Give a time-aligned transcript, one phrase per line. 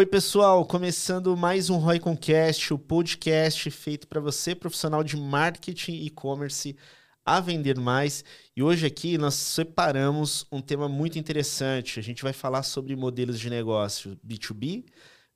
[0.00, 5.92] Oi, pessoal, começando mais um Roy Concast, o podcast feito para você, profissional de marketing
[5.92, 6.74] e e-commerce,
[7.22, 8.24] a vender mais.
[8.56, 12.00] E hoje aqui nós separamos um tema muito interessante.
[12.00, 14.86] A gente vai falar sobre modelos de negócio B2B,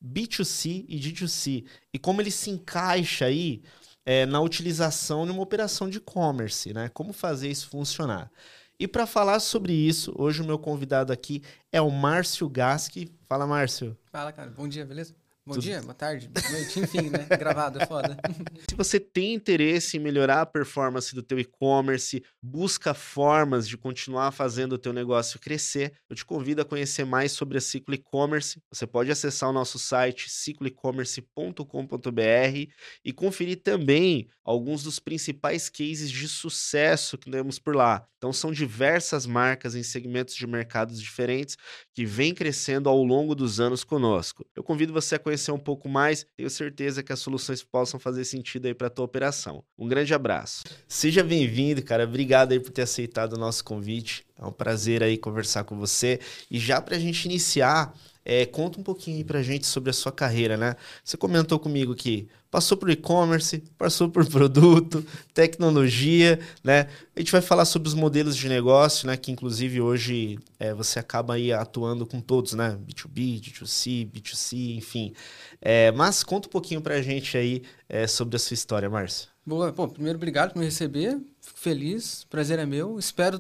[0.03, 3.61] B2C e D2C e como ele se encaixa aí
[4.07, 6.89] é, na utilização de uma operação de e-commerce, né?
[6.89, 8.31] Como fazer isso funcionar.
[8.79, 13.09] E para falar sobre isso, hoje o meu convidado aqui é o Márcio Gasque.
[13.35, 13.99] Fala, Márcio.
[14.13, 14.49] Fala, cara.
[14.51, 15.13] Bom dia, beleza?
[15.47, 15.65] Bom Tudo...
[15.65, 17.27] dia, boa tarde, boa noite, enfim, né?
[17.39, 18.17] Gravado, é foda.
[18.67, 24.33] Se você tem interesse em melhorar a performance do teu e-commerce, busca formas de continuar
[24.33, 28.59] fazendo o teu negócio crescer, eu te convido a conhecer mais sobre a Ciclo E-Commerce.
[28.73, 32.71] Você pode acessar o nosso site cicloecommerce.com.br
[33.05, 38.07] e conferir também alguns dos principais cases de sucesso que temos por lá.
[38.17, 41.59] Então são diversas marcas em segmentos de mercados diferentes
[41.93, 44.47] que vêm crescendo ao longo dos anos conosco.
[44.57, 47.99] Eu convido você a conhecer conhecer um pouco mais, tenho certeza que as soluções possam
[47.99, 49.65] fazer sentido aí para a tua operação.
[49.77, 50.63] Um grande abraço.
[50.87, 52.05] Seja bem-vindo, cara.
[52.05, 54.25] Obrigado aí por ter aceitado o nosso convite.
[54.39, 56.21] É um prazer aí conversar com você.
[56.51, 57.93] E já para a gente iniciar,
[58.25, 60.77] é, conta um pouquinho aí pra gente sobre a sua carreira, né?
[61.05, 66.89] Você comentou comigo que passou por e-commerce, passou por produto, tecnologia, né?
[67.15, 69.17] A gente vai falar sobre os modelos de negócio, né?
[69.17, 72.79] Que inclusive hoje é, você acaba aí atuando com todos, né?
[72.87, 75.13] B2B, B2C, B2C, enfim.
[75.61, 79.29] É, mas conta um pouquinho pra gente aí é, sobre a sua história, Márcio.
[79.47, 83.39] Boa, bom, primeiro obrigado por me receber, fico feliz, prazer é meu, espero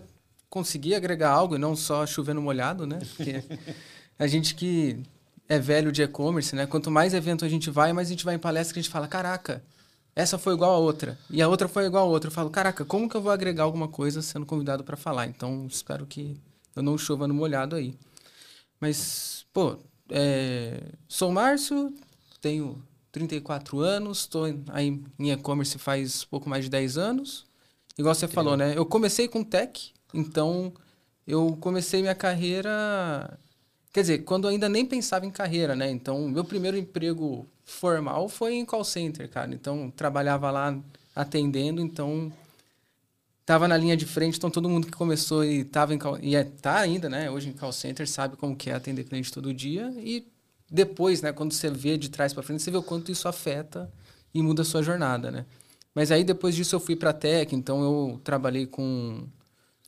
[0.51, 2.99] conseguir agregar algo e não só chovendo molhado, né?
[3.17, 3.43] Porque
[4.19, 5.03] a gente que
[5.49, 6.67] é velho de e-commerce, né?
[6.67, 8.93] Quanto mais evento a gente vai, mais a gente vai em palestra que a gente
[8.93, 9.63] fala, caraca,
[10.17, 11.19] essa foi igual a outra.
[11.29, 12.29] E a outra foi igual a outra.
[12.29, 15.27] Eu falo, caraca, como que eu vou agregar alguma coisa sendo convidado para falar?
[15.27, 16.37] Então, espero que
[16.75, 17.95] eu não chova no molhado aí.
[18.81, 19.77] Mas, pô,
[20.11, 20.81] é...
[21.09, 21.93] sou Márcio,
[22.41, 27.47] tenho 34 anos, estou aí em e-commerce faz pouco mais de 10 anos.
[27.99, 28.77] Igual você falou, né?
[28.77, 30.73] Eu comecei com tech, então
[31.27, 33.39] eu comecei minha carreira
[33.95, 35.89] Quer dizer, quando ainda nem pensava em carreira, né?
[35.89, 39.55] Então, meu primeiro emprego formal foi em call center, cara.
[39.55, 40.77] Então, trabalhava lá
[41.15, 42.33] atendendo, então
[43.47, 46.35] tava na linha de frente, então todo mundo que começou e tava em call, e
[46.35, 49.55] é, tá ainda, né, hoje em call center, sabe como que é atender cliente todo
[49.55, 50.27] dia e
[50.69, 53.89] depois, né, quando você vê de trás para frente, você vê o quanto isso afeta
[54.35, 55.47] e muda a sua jornada, né?
[55.95, 59.25] Mas aí depois disso eu fui para tech, então eu trabalhei com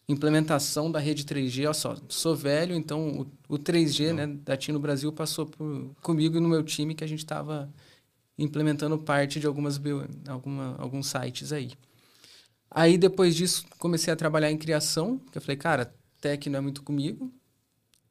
[0.08, 1.64] implementação da rede 3G.
[1.64, 5.94] Olha só, sou velho, então o, o 3G né, da TIM no Brasil passou por,
[6.00, 7.72] comigo e no meu time que a gente estava
[8.38, 9.80] implementando parte de algumas
[10.28, 11.72] alguma, alguns sites aí.
[12.70, 16.62] Aí depois disso comecei a trabalhar em criação, que eu falei, cara, tech não é
[16.62, 17.32] muito comigo,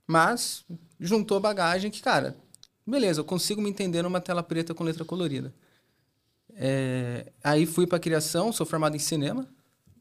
[0.07, 0.65] mas
[0.99, 2.35] juntou bagagem que, cara,
[2.85, 5.53] beleza, eu consigo me entender numa tela preta com letra colorida.
[6.53, 9.47] É, aí fui para criação, sou formado em cinema,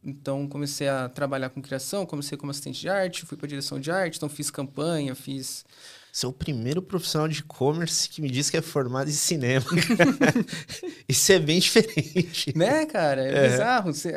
[0.04, 3.90] então comecei a trabalhar com criação, comecei como assistente de arte, fui para direção de
[3.90, 5.64] arte, então fiz campanha, fiz
[6.14, 9.66] você é o primeiro profissional de e-commerce que me diz que é formado em cinema.
[11.08, 12.56] Isso é bem diferente.
[12.56, 13.20] Né, cara?
[13.20, 13.50] É, é.
[13.50, 13.92] bizarro.
[13.92, 14.14] Você,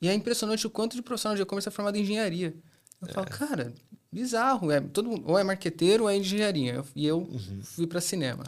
[0.00, 2.54] e é impressionante o quanto de profissional de e-commerce é formado em engenharia.
[3.02, 3.12] Eu é.
[3.12, 3.74] falo, cara,
[4.12, 4.70] bizarro.
[4.70, 6.84] É, todo mundo, ou é marqueteiro ou é engenharia.
[6.94, 7.60] E eu uhum.
[7.64, 8.44] fui para cinema.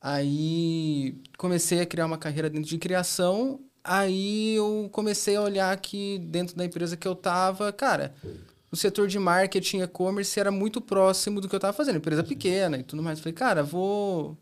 [0.00, 6.18] Aí comecei a criar uma carreira dentro de criação Aí eu comecei a olhar aqui
[6.18, 8.14] dentro da empresa que eu tava, cara,
[8.72, 12.78] o setor de marketing e-commerce era muito próximo do que eu tava fazendo, empresa pequena
[12.78, 13.20] e tudo mais.
[13.20, 14.36] Falei, cara, vou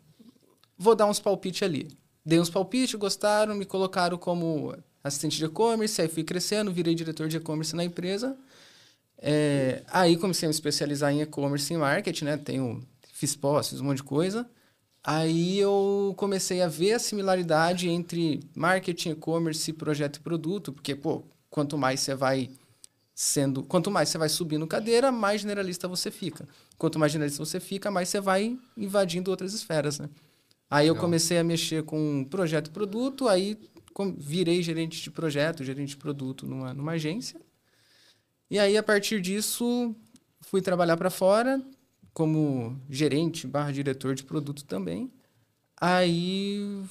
[0.77, 1.89] vou dar uns palpites ali.
[2.25, 4.73] Dei uns palpites, gostaram, me colocaram como
[5.03, 8.37] assistente de e-commerce, aí fui crescendo, virei diretor de e-commerce na empresa.
[9.17, 12.37] É, aí comecei a me especializar em e-commerce e marketing, né?
[12.37, 12.81] Tenho,
[13.11, 14.49] fiz posts, um monte de coisa.
[15.03, 21.23] Aí eu comecei a ver a similaridade entre marketing, e-commerce, projeto e produto, porque, pô,
[21.49, 22.49] quanto mais você vai
[23.13, 26.47] sendo, quanto mais você vai subindo cadeira, mais generalista você fica.
[26.77, 30.09] Quanto mais generalista você fica, mais você vai invadindo outras esferas, né?
[30.69, 33.59] Aí eu comecei a mexer com projeto e produto, aí
[34.17, 37.39] virei gerente de projeto, gerente de produto numa, numa agência.
[38.49, 39.95] E aí, a partir disso,
[40.41, 41.61] fui trabalhar para fora,
[42.13, 45.11] como gerente barra diretor de produto também.
[45.79, 46.83] Aí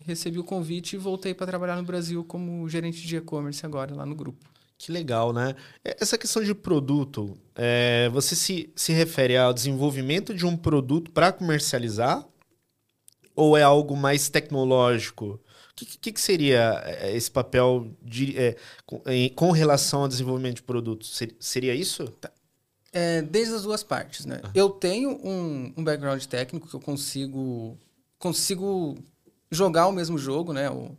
[0.00, 4.06] recebi o convite e voltei para trabalhar no Brasil como gerente de e-commerce agora, lá
[4.06, 4.44] no grupo.
[4.78, 5.56] Que legal, né?
[5.84, 11.10] É, essa questão de produto, é, você se, se refere ao desenvolvimento de um produto
[11.10, 12.24] para comercializar?
[13.34, 15.40] Ou é algo mais tecnológico?
[15.70, 18.56] O que, que, que, seria é, esse papel de, é,
[18.86, 21.20] com, em, com, relação ao desenvolvimento de produtos?
[21.38, 22.08] Seria isso?
[22.20, 22.30] Tá.
[22.98, 24.40] É, desde as duas partes, né?
[24.42, 24.50] Ah.
[24.54, 27.76] Eu tenho um, um background técnico que eu consigo
[28.18, 28.96] consigo
[29.50, 30.70] jogar o mesmo jogo, né?
[30.70, 30.96] O,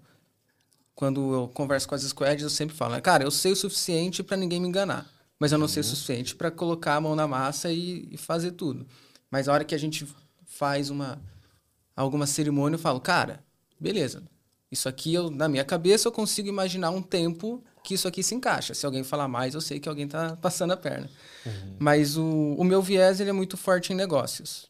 [0.93, 3.01] quando eu converso com as squads, eu sempre falo, né?
[3.01, 5.09] cara, eu sei o suficiente para ninguém me enganar,
[5.39, 8.51] mas eu não sei o suficiente para colocar a mão na massa e, e fazer
[8.51, 8.85] tudo.
[9.31, 10.07] Mas a hora que a gente
[10.45, 11.19] faz uma
[11.95, 13.43] alguma cerimônia, eu falo, cara,
[13.79, 14.21] beleza.
[14.71, 18.35] Isso aqui eu na minha cabeça eu consigo imaginar um tempo que isso aqui se
[18.35, 18.73] encaixa.
[18.73, 21.09] Se alguém falar mais, eu sei que alguém tá passando a perna.
[21.79, 24.69] Mas o, o meu viés ele é muito forte em negócios.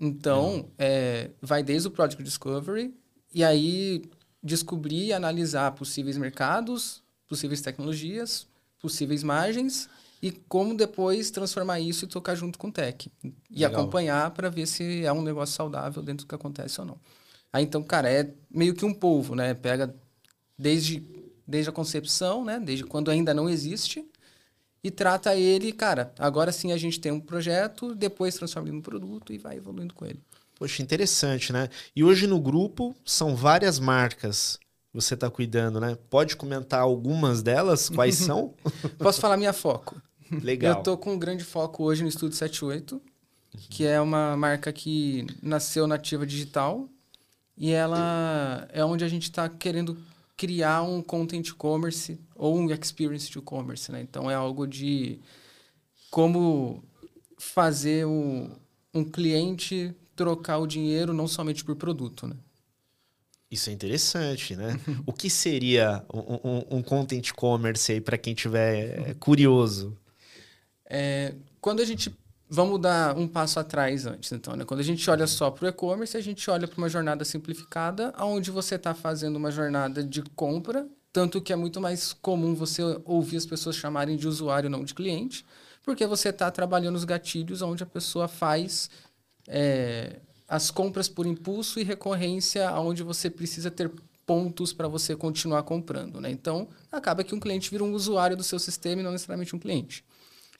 [0.00, 2.92] Então, é, vai desde o Project Discovery
[3.32, 4.10] e aí
[4.42, 8.48] descobrir e analisar possíveis mercados, possíveis tecnologias,
[8.80, 9.88] possíveis margens
[10.20, 13.08] e como depois transformar isso e tocar junto com o tech.
[13.22, 13.80] E Legal.
[13.80, 16.98] acompanhar para ver se é um negócio saudável dentro do que acontece ou não.
[17.52, 19.54] Aí então, cara, é meio que um polvo, né?
[19.54, 19.94] Pega
[20.58, 21.06] desde,
[21.46, 22.58] desde a concepção, né?
[22.58, 24.04] Desde quando ainda não existe
[24.86, 28.82] e trata ele, cara, agora sim a gente tem um projeto, depois transforma ele num
[28.82, 30.20] produto e vai evoluindo com ele.
[30.54, 31.68] Poxa, interessante, né?
[31.94, 34.58] E hoje no grupo são várias marcas
[34.90, 35.98] que você está cuidando, né?
[36.08, 37.88] Pode comentar algumas delas?
[37.88, 38.54] Quais são?
[38.96, 40.00] Posso falar minha foco?
[40.30, 40.76] Legal.
[40.76, 43.02] Eu tô com um grande foco hoje no Estúdio 78,
[43.68, 46.88] que é uma marca que nasceu nativa digital
[47.56, 49.96] e ela é onde a gente está querendo
[50.36, 54.00] criar um content commerce ou um experience to commerce, né?
[54.02, 55.18] Então é algo de
[56.10, 56.82] como
[57.38, 58.50] fazer o,
[58.94, 62.36] um cliente trocar o dinheiro não somente por produto, né?
[63.50, 64.78] Isso é interessante, né?
[65.06, 69.96] o que seria um, um- um content commerce aí para quem tiver curioso?
[70.88, 72.14] É, quando a gente
[72.48, 74.64] vamos dar um passo atrás antes, então, né?
[74.64, 78.12] Quando a gente olha só para o e-commerce, a gente olha para uma jornada simplificada,
[78.18, 82.82] onde você está fazendo uma jornada de compra, tanto que é muito mais comum você
[83.04, 85.44] ouvir as pessoas chamarem de usuário, não de cliente,
[85.82, 88.90] porque você está trabalhando os gatilhos onde a pessoa faz
[89.48, 93.90] é, as compras por impulso e recorrência, onde você precisa ter
[94.26, 96.30] pontos para você continuar comprando, né?
[96.30, 99.58] Então, acaba que um cliente vira um usuário do seu sistema e não necessariamente um
[99.58, 100.04] cliente.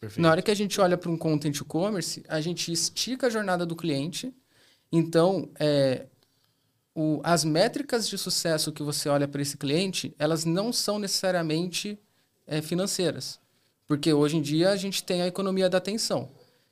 [0.01, 0.21] Perfeito.
[0.23, 3.65] Na hora que a gente olha para um content e-commerce, a gente estica a jornada
[3.65, 4.33] do cliente.
[4.93, 6.07] Então, é,
[6.95, 11.99] o- as métricas de sucesso que você olha para esse cliente, elas não são necessariamente
[12.47, 13.41] é, financeiras.
[13.87, 16.31] Porque hoje em dia a gente tem a economia da atenção.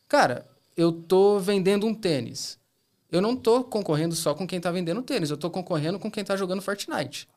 [0.08, 2.58] Cara, eu tô vendendo um tênis.
[3.10, 6.22] Eu não tô concorrendo só com quem está vendendo tênis, eu tô concorrendo com quem
[6.22, 7.28] está jogando Fortnite.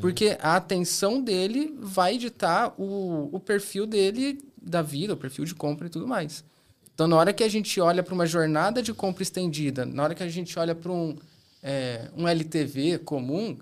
[0.00, 5.54] Porque a atenção dele vai ditar o, o perfil dele da vida, o perfil de
[5.54, 6.44] compra e tudo mais.
[6.94, 10.14] Então, na hora que a gente olha para uma jornada de compra estendida, na hora
[10.14, 11.16] que a gente olha para um,
[11.62, 13.58] é, um LTV comum,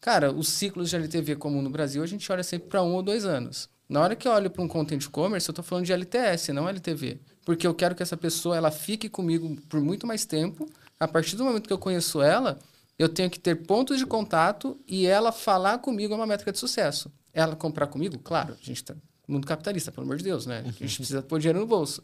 [0.00, 3.02] cara, os ciclos de LTV comum no Brasil, a gente olha sempre para um ou
[3.02, 3.68] dois anos.
[3.88, 6.68] Na hora que eu olho para um content commerce, eu estou falando de LTS, não
[6.68, 7.20] LTV.
[7.44, 10.66] Porque eu quero que essa pessoa ela fique comigo por muito mais tempo.
[10.98, 12.58] A partir do momento que eu conheço ela,
[12.98, 16.58] eu tenho que ter pontos de contato e ela falar comigo é uma métrica de
[16.58, 17.12] sucesso.
[17.32, 18.94] Ela comprar comigo, claro, a gente está
[19.32, 20.62] mundo capitalista, pelo amor de Deus, né?
[20.66, 22.02] A gente precisa pôr dinheiro no bolso.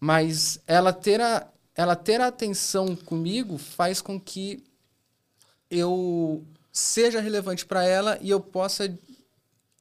[0.00, 4.62] Mas ela ter a, ela ter a atenção comigo faz com que
[5.70, 8.92] eu seja relevante para ela e eu possa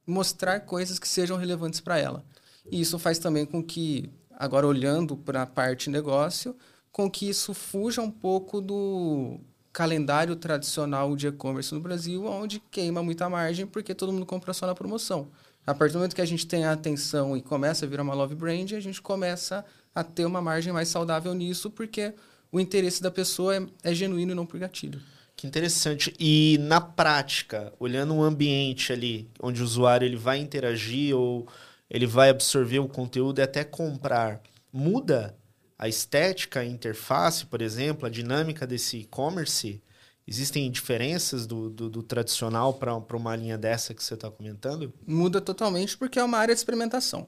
[0.06, 2.24] mostrar coisas que sejam relevantes para ela.
[2.72, 6.56] E isso faz também com que, agora olhando para a parte negócio,
[6.92, 9.40] com que isso fuja um pouco do
[9.74, 14.66] calendário tradicional de e-commerce no Brasil, onde queima muita margem porque todo mundo compra só
[14.66, 15.28] na promoção.
[15.66, 18.14] A partir do momento que a gente tem a atenção e começa a virar uma
[18.14, 22.14] love brand, a gente começa a ter uma margem mais saudável nisso, porque
[22.52, 25.02] o interesse da pessoa é, é genuíno e não por gatilho.
[25.36, 26.14] Que interessante.
[26.20, 31.48] E na prática, olhando um ambiente ali, onde o usuário ele vai interagir ou
[31.90, 34.42] ele vai absorver o conteúdo e até comprar,
[34.72, 35.36] muda
[35.78, 39.82] a estética, a interface, por exemplo, a dinâmica desse e-commerce?
[40.28, 44.92] Existem diferenças do, do, do tradicional para uma linha dessa que você está comentando?
[45.06, 47.28] Muda totalmente porque é uma área de experimentação.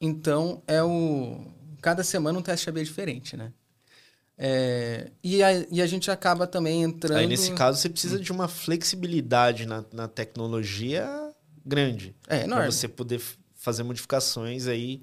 [0.00, 1.40] Então, é o...
[1.80, 3.52] Cada semana um teste AB diferente, né?
[4.36, 7.18] É, e, a, e a gente acaba também entrando...
[7.18, 11.08] Aí, nesse caso, você precisa de uma flexibilidade na, na tecnologia
[11.64, 12.14] grande.
[12.26, 12.72] É Para enorme.
[12.72, 13.22] você poder
[13.54, 15.02] fazer modificações aí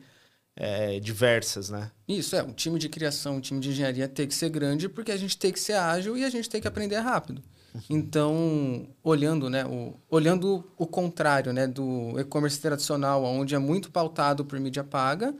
[0.55, 1.91] é, diversas, né?
[2.07, 2.43] Isso, é.
[2.43, 5.37] Um time de criação, um time de engenharia tem que ser grande porque a gente
[5.37, 7.41] tem que ser ágil e a gente tem que aprender rápido.
[7.89, 14.43] Então, olhando, né, o, olhando o contrário, né, do e-commerce tradicional, onde é muito pautado
[14.43, 15.33] por mídia paga,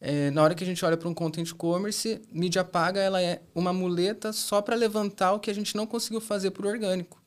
[0.00, 3.42] é, na hora que a gente olha para um content commerce, mídia paga ela é
[3.54, 7.20] uma muleta só para levantar o que a gente não conseguiu fazer por orgânico.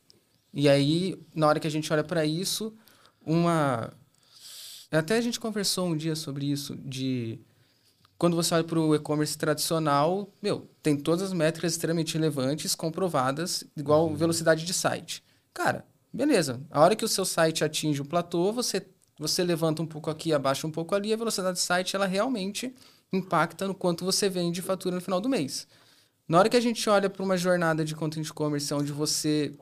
[0.54, 2.74] E aí, na hora que a gente olha para isso,
[3.26, 3.92] uma
[4.98, 7.40] até a gente conversou um dia sobre isso de
[8.18, 13.66] quando você olha para o e-commerce tradicional, meu, tem todas as métricas extremamente relevantes, comprovadas,
[13.76, 14.16] igual uhum.
[14.16, 15.24] velocidade de site.
[15.54, 16.62] Cara, beleza.
[16.72, 18.86] A hora que o seu site atinge o platô, você,
[19.20, 22.74] você levanta um pouco aqui, abaixa um pouco ali, a velocidade de site, ela realmente
[23.12, 25.68] impacta no quanto você vende fatura no final do mês.
[26.28, 29.54] Na hora que a gente olha para uma jornada de content e-commerce onde você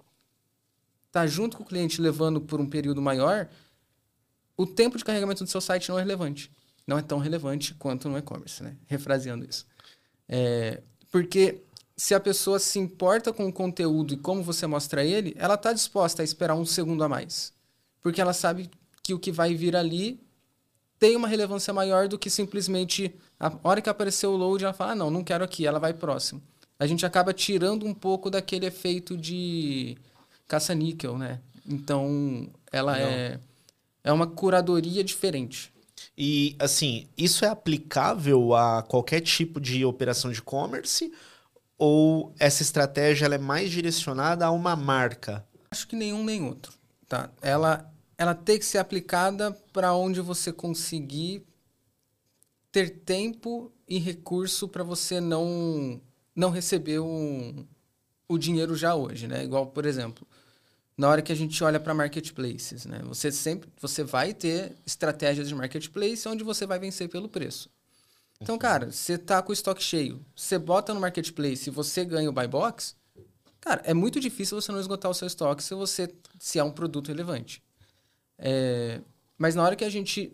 [1.07, 3.49] está junto com o cliente levando por um período maior,
[4.61, 6.51] o tempo de carregamento do seu site não é relevante.
[6.85, 8.75] Não é tão relevante quanto no e-commerce, né?
[8.87, 9.65] Refraseando isso.
[10.27, 11.63] É, porque
[11.95, 15.73] se a pessoa se importa com o conteúdo e como você mostra ele, ela está
[15.73, 17.53] disposta a esperar um segundo a mais.
[18.01, 18.69] Porque ela sabe
[19.03, 20.19] que o que vai vir ali
[20.97, 24.91] tem uma relevância maior do que simplesmente a hora que apareceu o load, ela fala:
[24.91, 26.41] ah, não, não quero aqui, ela vai próximo.
[26.79, 29.97] A gente acaba tirando um pouco daquele efeito de
[30.47, 31.39] caça-níquel, né?
[31.65, 33.39] Então, ela é,
[34.03, 35.71] é uma curadoria diferente.
[36.17, 41.11] E, assim, isso é aplicável a qualquer tipo de operação de e-commerce?
[41.77, 45.45] Ou essa estratégia é mais direcionada a uma marca?
[45.71, 46.73] Acho que nenhum nem outro.
[47.07, 47.31] Tá?
[47.41, 51.43] Ela, ela tem que ser aplicada para onde você conseguir
[52.71, 55.99] ter tempo e recurso para você não,
[56.35, 57.65] não receber um,
[58.27, 59.43] o dinheiro já hoje, né?
[59.43, 60.25] Igual, por exemplo,
[61.01, 63.01] na hora que a gente olha para marketplaces, né?
[63.05, 67.71] Você sempre você vai ter estratégias de marketplace onde você vai vencer pelo preço.
[68.39, 72.29] Então, cara, você tá com o estoque cheio, você bota no marketplace e você ganha
[72.29, 72.95] o buy box,
[73.59, 76.69] cara, é muito difícil você não esgotar o seu estoque se você se é um
[76.69, 77.63] produto relevante.
[78.37, 79.01] É,
[79.39, 80.31] mas na hora que a gente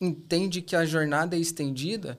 [0.00, 2.16] entende que a jornada é estendida,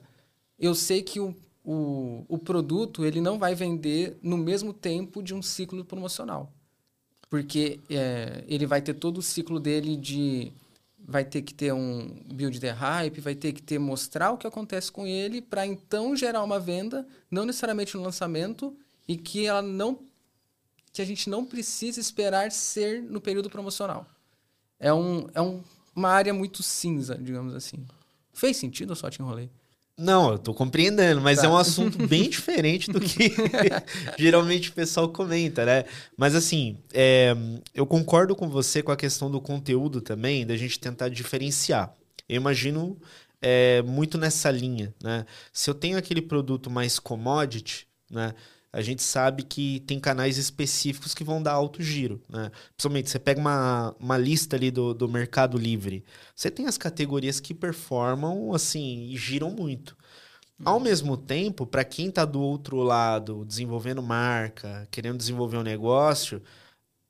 [0.58, 5.32] eu sei que o, o, o produto ele não vai vender no mesmo tempo de
[5.32, 6.52] um ciclo promocional
[7.30, 10.52] porque é, ele vai ter todo o ciclo dele de
[10.98, 14.46] vai ter que ter um build de hype, vai ter que ter mostrar o que
[14.46, 18.76] acontece com ele para então gerar uma venda, não necessariamente no lançamento
[19.08, 19.98] e que ela não
[20.92, 24.04] que a gente não precisa esperar ser no período promocional.
[24.78, 25.62] É um é um,
[25.94, 27.86] uma área muito cinza, digamos assim.
[28.32, 29.48] Fez sentido ou só te enrolei?
[30.00, 31.46] Não, eu tô compreendendo, mas tá.
[31.46, 33.30] é um assunto bem diferente do que
[34.18, 35.84] geralmente o pessoal comenta, né?
[36.16, 37.36] Mas assim, é,
[37.74, 41.94] eu concordo com você com a questão do conteúdo também, da gente tentar diferenciar.
[42.26, 42.96] Eu imagino
[43.42, 45.26] é, muito nessa linha, né?
[45.52, 48.34] Se eu tenho aquele produto mais commodity, né?
[48.72, 52.50] A gente sabe que tem canais específicos que vão dar alto giro, né?
[52.76, 57.40] Principalmente, você pega uma, uma lista ali do, do Mercado Livre, você tem as categorias
[57.40, 59.96] que performam, assim, e giram muito.
[60.64, 60.80] Ao uhum.
[60.82, 66.42] mesmo tempo, para quem está do outro lado, desenvolvendo marca, querendo desenvolver um negócio,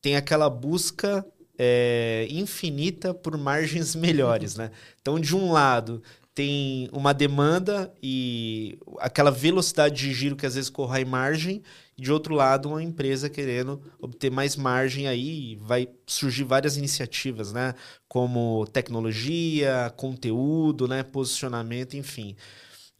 [0.00, 1.26] tem aquela busca
[1.58, 4.70] é, infinita por margens melhores, né?
[5.00, 6.02] Então, de um lado,
[6.34, 11.62] tem uma demanda e aquela velocidade de giro que às vezes corre margem,
[11.98, 17.52] e de outro lado, uma empresa querendo obter mais margem aí, vai surgir várias iniciativas,
[17.52, 17.74] né?
[18.08, 21.02] Como tecnologia, conteúdo, né?
[21.02, 22.36] posicionamento, enfim.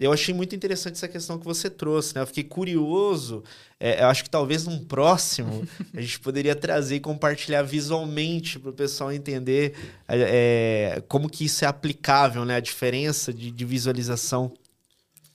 [0.01, 2.23] Eu achei muito interessante essa questão que você trouxe, né?
[2.23, 3.45] Eu fiquei curioso.
[3.79, 8.71] É, eu acho que talvez num próximo a gente poderia trazer e compartilhar visualmente para
[8.71, 9.75] o pessoal entender
[10.09, 12.57] é, é, como que isso é aplicável, né?
[12.57, 14.55] A diferença de, de visualização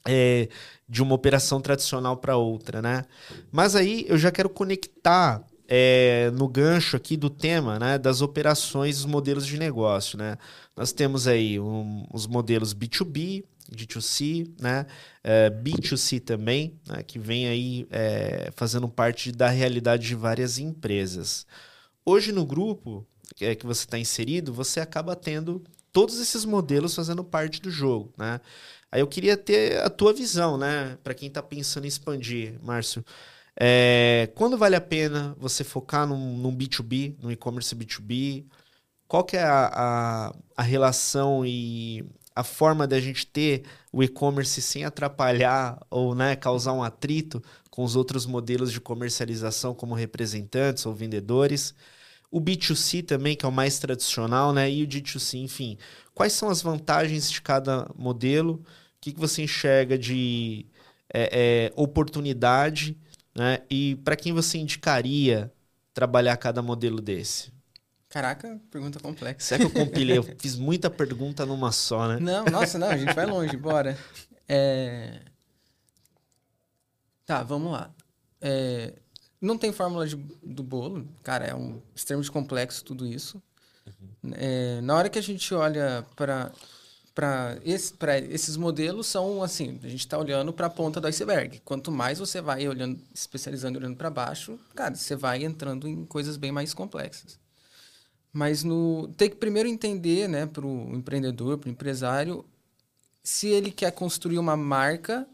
[0.08, 0.50] é,
[0.90, 3.06] de uma operação tradicional para outra, né?
[3.52, 9.00] Mas aí eu já quero conectar é, no gancho aqui do tema, né, das operações,
[9.00, 10.38] os modelos de negócio, né?
[10.76, 14.86] Nós temos aí um, os modelos B2B, D2C, né?
[15.24, 17.04] É, B2C também, né?
[17.04, 21.46] que vem aí é, fazendo parte da realidade de várias empresas.
[22.06, 23.06] Hoje no grupo
[23.42, 28.14] é, que você está inserido, você acaba tendo todos esses modelos fazendo parte do jogo,
[28.18, 28.40] né?
[28.92, 30.98] Aí eu queria ter a tua visão, né?
[31.04, 33.04] Para quem está pensando em expandir, Márcio.
[33.58, 38.46] É, quando vale a pena você focar num, num B2B, no e-commerce B2B?
[39.08, 42.06] Qual que é a, a, a relação e
[42.36, 43.64] a forma da gente ter
[43.94, 49.74] o e-commerce sem atrapalhar ou né, causar um atrito com os outros modelos de comercialização,
[49.74, 51.74] como representantes ou vendedores.
[52.30, 54.70] O B2C também, que é o mais tradicional, né?
[54.70, 55.78] E o D2C, enfim.
[56.14, 58.56] Quais são as vantagens de cada modelo?
[58.56, 58.66] O
[59.00, 60.66] que, que você enxerga de
[61.14, 62.98] é, é, oportunidade?
[63.34, 63.60] Né?
[63.70, 65.52] E para quem você indicaria
[65.94, 67.55] trabalhar cada modelo desse?
[68.16, 69.46] Caraca, pergunta complexa.
[69.46, 70.18] Será que eu compilei?
[70.18, 72.18] Eu fiz muita pergunta numa só, né?
[72.18, 74.00] Não, nossa, não, a gente vai longe, bora.
[74.48, 75.20] É...
[77.26, 77.94] Tá, vamos lá.
[78.40, 78.94] É...
[79.42, 83.44] Não tem fórmula de, do bolo, cara, é um extremamente complexo tudo isso.
[83.86, 84.32] Uhum.
[84.36, 84.80] É...
[84.80, 86.54] Na hora que a gente olha para
[87.14, 87.94] para esse,
[88.30, 91.62] esses modelos são assim, a gente está olhando para a ponta do iceberg.
[91.66, 96.38] Quanto mais você vai olhando, especializando, olhando para baixo, cara, você vai entrando em coisas
[96.38, 97.44] bem mais complexas.
[98.36, 102.44] Mas no tem que primeiro entender, né, para o empreendedor, para o empresário,
[103.24, 105.26] se ele quer construir uma marca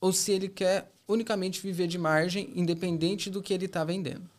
[0.00, 4.30] ou se ele quer unicamente viver de margem, independente do que ele está vendendo.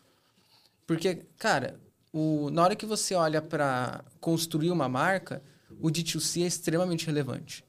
[0.88, 1.78] Porque, cara,
[2.14, 5.44] o, na hora que você olha para construir uma marca,
[5.82, 7.66] o D2C é extremamente relevante.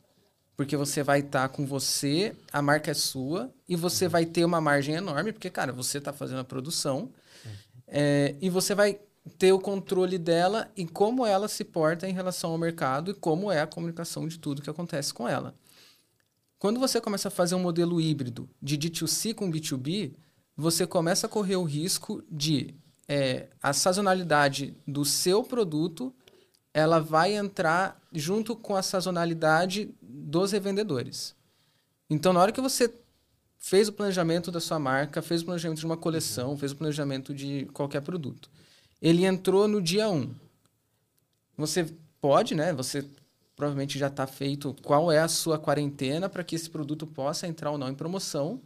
[0.57, 4.45] Porque você vai estar tá com você, a marca é sua, e você vai ter
[4.45, 7.11] uma margem enorme, porque, cara, você está fazendo a produção,
[7.89, 9.01] é, e você vai
[9.39, 13.51] ter o controle dela e como ela se porta em relação ao mercado e como
[13.51, 15.55] é a comunicação de tudo que acontece com ela.
[16.59, 20.15] Quando você começa a fazer um modelo híbrido de D2C com B2B,
[20.57, 22.75] você começa a correr o risco de
[23.09, 26.15] é, a sazonalidade do seu produto
[26.77, 31.35] ela vai entrar junto com a sazonalidade dos revendedores.
[32.11, 32.93] Então, na hora que você
[33.59, 37.35] fez o planejamento da sua marca, fez o planejamento de uma coleção, fez o planejamento
[37.35, 38.51] de qualquer produto,
[39.01, 40.35] ele entrou no dia 1.
[41.57, 42.73] Você pode, né?
[42.73, 43.05] Você
[43.55, 47.71] provavelmente já está feito qual é a sua quarentena para que esse produto possa entrar
[47.71, 48.61] ou não em promoção.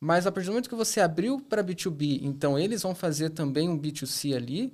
[0.00, 3.68] Mas a partir do momento que você abriu para B2B, então eles vão fazer também
[3.68, 4.72] um B2C ali,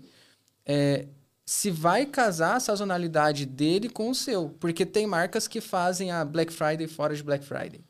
[0.66, 1.06] é,
[1.46, 4.50] se vai casar a sazonalidade dele com o seu.
[4.60, 7.80] Porque tem marcas que fazem a Black Friday fora de Black Friday.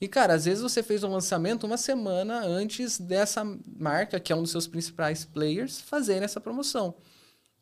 [0.00, 3.42] E, cara, às vezes você fez um lançamento uma semana antes dessa
[3.78, 6.94] marca, que é um dos seus principais players, fazer essa promoção.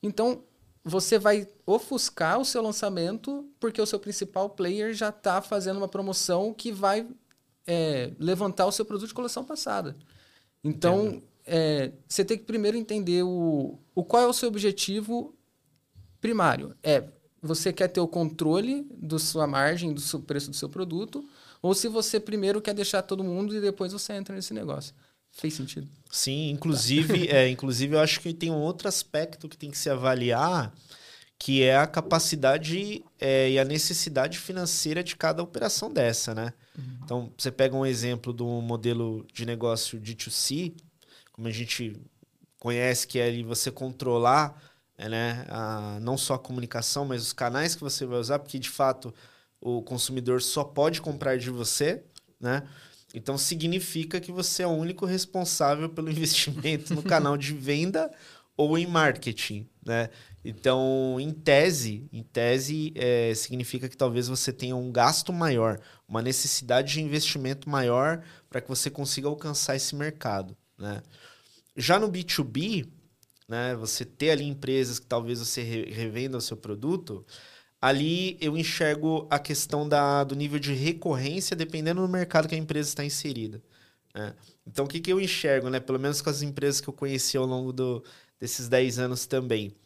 [0.03, 0.43] Então,
[0.85, 5.89] você vai ofuscar o seu lançamento porque o seu principal player já está fazendo uma
[5.89, 7.09] promoção que vai
[7.67, 9.97] é, levantar o seu produto de coleção passada.
[10.63, 15.35] Então, é, você tem que primeiro entender o, o qual é o seu objetivo
[16.21, 16.75] primário.
[16.83, 17.05] É
[17.41, 21.27] você quer ter o controle da sua margem, do seu preço do seu produto,
[21.65, 24.95] ou se você primeiro quer deixar todo mundo e depois você entra nesse negócio.
[25.33, 25.89] Fez sentido?
[26.11, 27.37] Sim, inclusive, tá.
[27.37, 30.75] é, inclusive eu acho que tem um outro aspecto que tem que se avaliar,
[31.39, 36.53] que é a capacidade é, e a necessidade financeira de cada operação dessa, né?
[36.77, 36.99] Uhum.
[37.03, 40.75] Então, você pega um exemplo do modelo de negócio D2C,
[41.33, 41.99] como a gente
[42.59, 44.63] conhece, que é ali você controlar
[44.99, 48.59] é, né, a, não só a comunicação, mas os canais que você vai usar, porque
[48.59, 49.15] de fato
[49.65, 52.05] o consumidor só pode comprar de você,
[52.39, 52.63] né?
[53.15, 58.13] Então significa que você é o único responsável pelo investimento no canal de venda
[58.59, 60.11] ou em marketing, né?
[60.45, 66.21] Então, em tese, em tese é, significa que talvez você tenha um gasto maior, uma
[66.21, 71.03] necessidade de investimento maior para que você consiga alcançar esse mercado, né?
[71.75, 72.87] Já no B2B,
[73.49, 77.25] né, você ter ali empresas que talvez você revenda o seu produto,
[77.85, 82.59] ali eu enxergo a questão da, do nível de recorrência dependendo do mercado que a
[82.59, 83.63] empresa está inserida.
[84.15, 84.35] Né?
[84.67, 85.79] Então, o que, que eu enxergo, né?
[85.81, 88.03] pelo menos com as empresas que eu conheci ao longo do,
[88.41, 89.77] desses 10 anos também?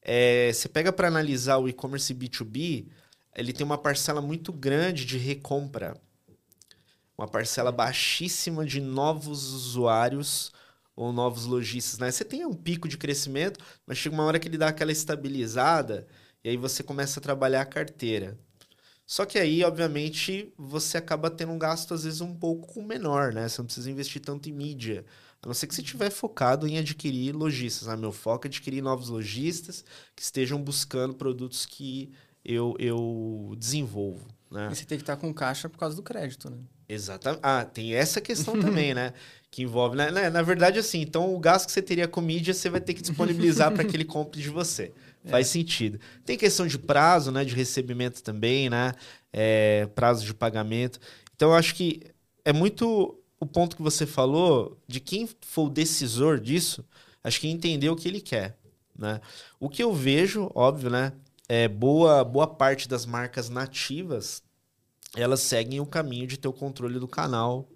[0.00, 2.86] É, você pega para analisar o e-commerce B2B,
[3.34, 6.00] ele tem uma parcela muito grande de recompra,
[7.18, 10.52] uma parcela baixíssima de novos usuários
[10.94, 12.12] ou novos lojistas, né?
[12.12, 16.06] Você tem um pico de crescimento, mas chega uma hora que ele dá aquela estabilizada
[16.44, 18.38] e aí você começa a trabalhar a carteira.
[19.06, 23.48] Só que aí, obviamente, você acaba tendo um gasto às vezes um pouco menor, né?
[23.48, 25.04] Você não precisa investir tanto em mídia.
[25.42, 27.88] A não ser que você estiver focado em adquirir lojistas.
[27.88, 27.96] Né?
[27.96, 32.12] Meu foco é adquirir novos lojistas que estejam buscando produtos que
[32.44, 34.28] eu, eu desenvolvo.
[34.50, 34.68] Né?
[34.70, 36.58] E você tem que estar com caixa por causa do crédito, né?
[36.88, 37.40] Exatamente.
[37.42, 39.12] Ah, tem essa questão também, né?
[39.50, 39.96] Que envolve.
[39.96, 40.10] Né?
[40.10, 42.94] Na, na, verdade, assim, então o gasto que você teria com mídia, você vai ter
[42.94, 44.92] que disponibilizar para que ele compre de você.
[45.24, 45.30] É.
[45.30, 46.00] Faz sentido.
[46.24, 47.44] Tem questão de prazo, né?
[47.44, 48.92] De recebimento também, né?
[49.32, 50.98] É, prazo de pagamento.
[51.34, 52.02] Então, eu acho que
[52.44, 56.84] é muito o ponto que você falou de quem for o decisor disso,
[57.24, 58.58] acho que entender o que ele quer.
[58.98, 59.20] Né?
[59.58, 61.12] O que eu vejo, óbvio, né?
[61.48, 64.42] É, boa, boa parte das marcas nativas
[65.16, 67.68] elas seguem o caminho de ter o controle do canal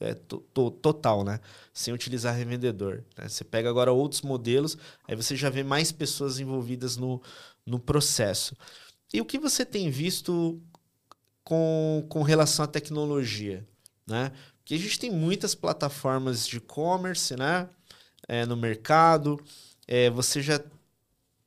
[0.00, 1.40] é, to, to, total, né?
[1.72, 3.02] Sem utilizar revendedor.
[3.16, 3.28] Né?
[3.28, 7.22] Você pega agora outros modelos, aí você já vê mais pessoas envolvidas no,
[7.64, 8.56] no processo.
[9.12, 10.60] E o que você tem visto
[11.44, 13.66] com, com relação à tecnologia?
[14.06, 14.32] Né?
[14.58, 17.68] Porque a gente tem muitas plataformas de e-commerce né?
[18.28, 19.38] É, no mercado.
[19.86, 20.60] É, você já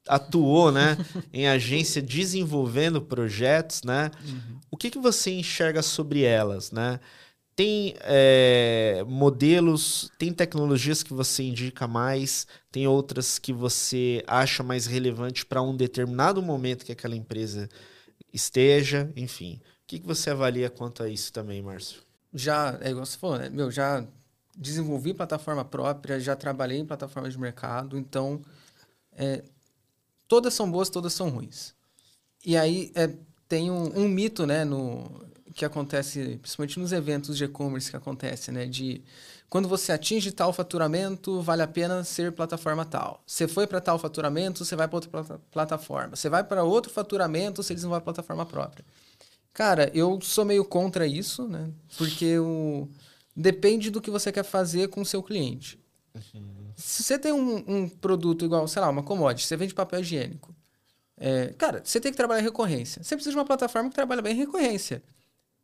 [0.07, 0.97] atuou né,
[1.33, 4.11] em agência desenvolvendo projetos, né?
[4.23, 4.59] Uhum.
[4.69, 6.99] O que, que você enxerga sobre elas, né?
[7.55, 14.85] Tem é, modelos, tem tecnologias que você indica mais, tem outras que você acha mais
[14.85, 17.69] relevante para um determinado momento que aquela empresa
[18.33, 19.61] esteja, enfim.
[19.83, 22.01] O que, que você avalia quanto a isso também, Márcio?
[22.33, 23.49] Já, é igual você falou, né?
[23.49, 24.05] Meu, já
[24.57, 28.41] desenvolvi plataforma própria, já trabalhei em plataformas de mercado, então
[29.13, 29.43] é,
[30.27, 31.73] todas são boas, todas são ruins.
[32.45, 33.13] E aí é,
[33.47, 38.51] tem um, um, mito, né, no, que acontece, principalmente nos eventos de e-commerce que acontece,
[38.51, 39.01] né, de
[39.49, 43.23] quando você atinge tal faturamento, vale a pena ser plataforma tal.
[43.25, 46.15] Você foi para tal faturamento, você vai para outra plata plataforma.
[46.15, 48.83] Você vai para outro faturamento, você desenvolve a plataforma própria.
[49.53, 51.69] Cara, eu sou meio contra isso, né?
[51.97, 52.89] Porque o...
[53.33, 55.79] depende do que você quer fazer com o seu cliente.
[56.75, 60.53] Se você tem um, um, produto igual, sei lá, uma commodity, você vende papel higiênico.
[61.17, 63.01] É, cara, você tem que trabalhar em recorrência.
[63.01, 65.01] Você precisa de uma plataforma que trabalha bem em recorrência.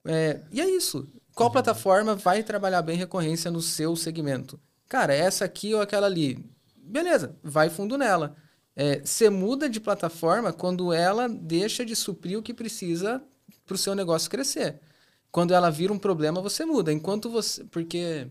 [0.05, 1.07] É, e é isso.
[1.35, 1.53] Qual uhum.
[1.53, 4.59] plataforma vai trabalhar bem recorrência no seu segmento?
[4.87, 6.43] Cara, essa aqui ou aquela ali.
[6.75, 8.35] Beleza, vai fundo nela.
[8.75, 13.21] É, você muda de plataforma quando ela deixa de suprir o que precisa
[13.65, 14.79] para o seu negócio crescer.
[15.31, 16.91] Quando ela vira um problema, você muda.
[16.91, 17.63] Enquanto você.
[17.65, 18.27] Porque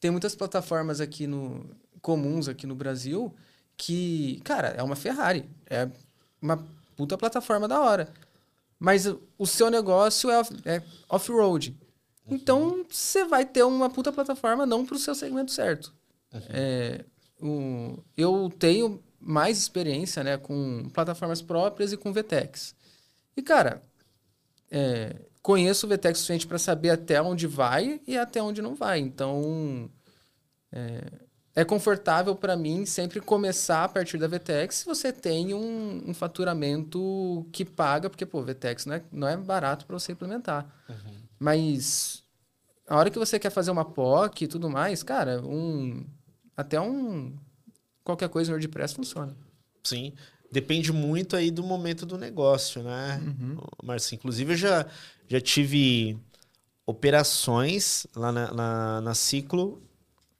[0.00, 1.64] tem muitas plataformas aqui no.
[2.00, 3.32] comuns aqui no Brasil
[3.76, 5.48] que, cara, é uma Ferrari.
[5.68, 5.88] É
[6.40, 8.12] uma puta plataforma da hora.
[8.82, 9.06] Mas
[9.38, 11.78] o seu negócio é, é off-road.
[12.26, 15.94] Então, você vai ter uma puta plataforma não para o seu segmento certo.
[16.34, 16.40] Uhum.
[16.48, 17.04] É,
[17.40, 22.74] o, eu tenho mais experiência né, com plataformas próprias e com VTEX.
[23.36, 23.80] E, cara,
[24.68, 28.98] é, conheço o VTEX suficiente para saber até onde vai e até onde não vai.
[28.98, 29.88] Então,
[30.72, 31.02] é,
[31.54, 36.14] é confortável para mim sempre começar a partir da VTEX se você tem um, um
[36.14, 40.66] faturamento que paga, porque, pô, VTEX não é, não é barato para você implementar.
[40.88, 41.14] Uhum.
[41.38, 42.22] Mas
[42.88, 46.04] a hora que você quer fazer uma POC e tudo mais, cara, um
[46.56, 47.36] até um
[48.02, 49.36] qualquer coisa no WordPress funciona.
[49.84, 50.12] Sim.
[50.50, 53.20] Depende muito aí do momento do negócio, né?
[53.24, 53.58] Uhum.
[53.82, 54.86] Mas, inclusive, eu já,
[55.26, 56.18] já tive
[56.86, 59.82] operações lá na, na, na Ciclo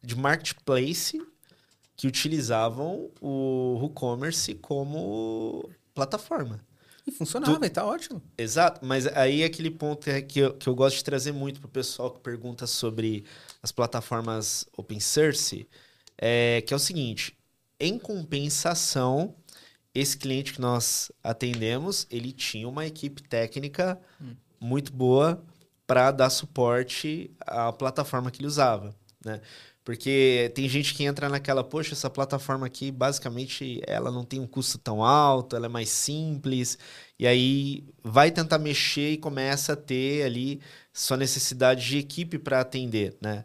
[0.02, 1.20] de marketplace
[1.96, 6.60] que utilizavam o WooCommerce como plataforma.
[7.06, 7.64] E funcionava, tu...
[7.64, 8.22] e tá ótimo.
[8.38, 11.60] Exato, mas aí é aquele ponto é que eu, que eu gosto de trazer muito
[11.60, 13.24] para o pessoal que pergunta sobre
[13.62, 15.68] as plataformas open source,
[16.16, 17.36] é, que é o seguinte,
[17.78, 19.34] em compensação,
[19.94, 24.34] esse cliente que nós atendemos, ele tinha uma equipe técnica hum.
[24.60, 25.44] muito boa
[25.86, 29.40] para dar suporte à plataforma que ele usava, né?
[29.84, 34.46] Porque tem gente que entra naquela, poxa, essa plataforma aqui, basicamente, ela não tem um
[34.46, 36.78] custo tão alto, ela é mais simples,
[37.18, 40.60] e aí vai tentar mexer e começa a ter ali
[40.92, 43.44] sua necessidade de equipe para atender, né?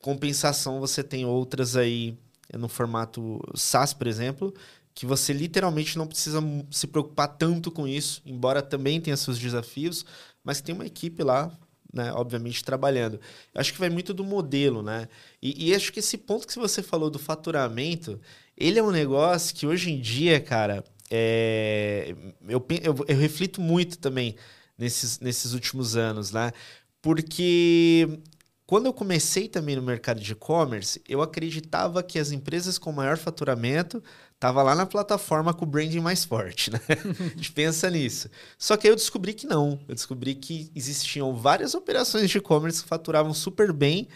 [0.00, 2.16] Compensação, você tem outras aí
[2.52, 4.54] no formato SaaS, por exemplo,
[4.94, 10.04] que você literalmente não precisa se preocupar tanto com isso, embora também tenha seus desafios,
[10.44, 11.56] mas tem uma equipe lá
[11.92, 13.20] né, obviamente trabalhando.
[13.54, 15.08] Acho que vai muito do modelo, né?
[15.42, 18.20] E, e, acho que esse ponto que você falou do faturamento,
[18.56, 22.14] ele é um negócio que hoje em dia, cara, é,
[22.46, 24.36] eu, eu, eu reflito muito também
[24.76, 26.52] nesses, nesses últimos anos, né?
[27.00, 28.20] Porque
[28.66, 33.16] quando eu comecei também no mercado de e-commerce, eu acreditava que as empresas com maior
[33.16, 34.02] faturamento
[34.38, 36.80] estavam lá na plataforma com o branding mais forte, né?
[36.88, 38.30] a gente pensa nisso.
[38.56, 39.80] Só que aí eu descobri que não.
[39.88, 44.08] Eu descobri que existiam várias operações de e-commerce que faturavam super bem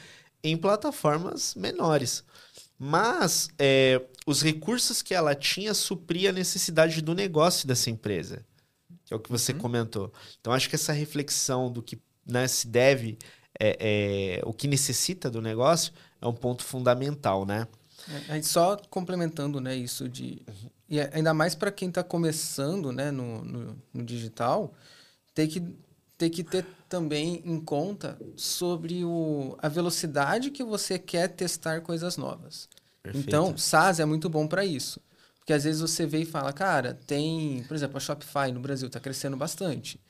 [0.43, 2.23] em plataformas menores.
[2.79, 8.47] Mas é, os recursos que ela tinha supria a necessidade do negócio dessa empresa,
[9.05, 9.59] que é o que você uhum.
[9.59, 10.13] comentou.
[10.41, 13.19] Então, acho que essa reflexão do que né, se deve
[13.59, 13.77] é,
[14.39, 17.67] é, o que necessita do negócio é um ponto fundamental, né?
[18.29, 20.43] É, só complementando né, isso de.
[20.49, 20.71] Uhum.
[20.89, 24.75] E é, ainda mais para quem está começando né, no, no, no, digital,
[25.35, 25.63] tem que,
[26.19, 32.17] tem que ter também em conta sobre o, a velocidade que você quer testar coisas
[32.17, 32.69] novas.
[33.03, 33.27] Perfeito.
[33.27, 35.01] Então, SaaS é muito bom para isso.
[35.39, 38.87] Porque às vezes você vê e fala, cara, tem, por exemplo, a Shopify no Brasil
[38.87, 40.01] está crescendo bastante.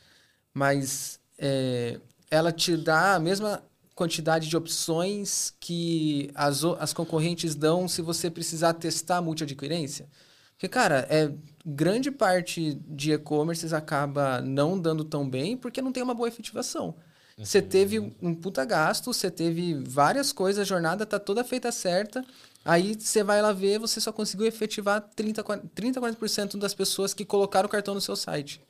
[0.52, 1.98] Mas é,
[2.30, 3.62] ela te dá a mesma
[4.02, 10.08] quantidade de opções que as, as concorrentes dão se você precisar testar a multi-adquirência?
[10.52, 11.32] Porque, cara, é,
[11.64, 16.96] grande parte de e-commerces acaba não dando tão bem porque não tem uma boa efetivação.
[17.38, 17.66] Você uhum.
[17.68, 22.24] teve um puta gasto, você teve várias coisas, a jornada tá toda feita certa.
[22.64, 25.42] Aí você vai lá ver, você só conseguiu efetivar 30,
[25.74, 28.60] 30 40% das pessoas que colocaram o cartão no seu site.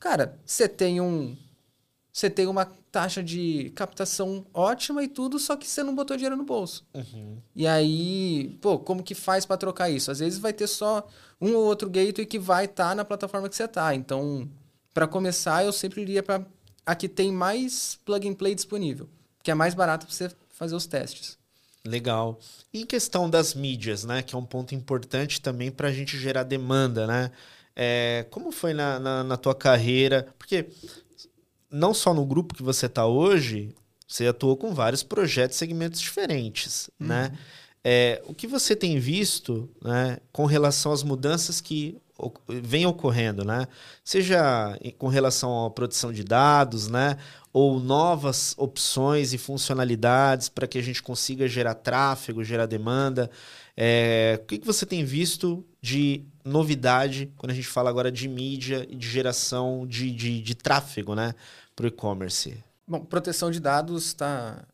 [0.00, 1.36] Cara, você tem um
[2.20, 6.36] você tem uma taxa de captação ótima e tudo, só que você não botou dinheiro
[6.36, 6.86] no bolso.
[6.92, 7.38] Uhum.
[7.56, 10.10] E aí, pô, como que faz para trocar isso?
[10.10, 11.08] Às vezes vai ter só
[11.40, 13.94] um ou outro gateway que vai estar tá na plataforma que você tá.
[13.94, 14.48] Então,
[14.92, 16.44] para começar, eu sempre iria para
[16.84, 19.08] a que tem mais plug and play disponível,
[19.42, 21.38] que é mais barato para você fazer os testes.
[21.86, 22.38] Legal.
[22.70, 24.22] E em questão das mídias, né?
[24.22, 27.30] Que é um ponto importante também para a gente gerar demanda, né?
[27.74, 30.26] É, como foi na, na, na, tua carreira?
[30.36, 30.66] Porque
[31.70, 33.74] não só no grupo que você está hoje,
[34.06, 37.06] você atuou com vários projetos, segmentos diferentes, uhum.
[37.06, 37.38] né?
[37.82, 41.96] É, o que você tem visto né, com relação às mudanças que
[42.48, 43.66] vem ocorrendo, né?
[44.04, 47.16] Seja com relação à produção de dados, né?
[47.52, 53.30] Ou novas opções e funcionalidades para que a gente consiga gerar tráfego, gerar demanda.
[53.76, 58.28] É, o que, que você tem visto de novidade quando a gente fala agora de
[58.28, 61.34] mídia e de geração de, de, de tráfego, né?
[61.74, 62.62] Para o e-commerce?
[62.86, 64.64] Bom, proteção de dados está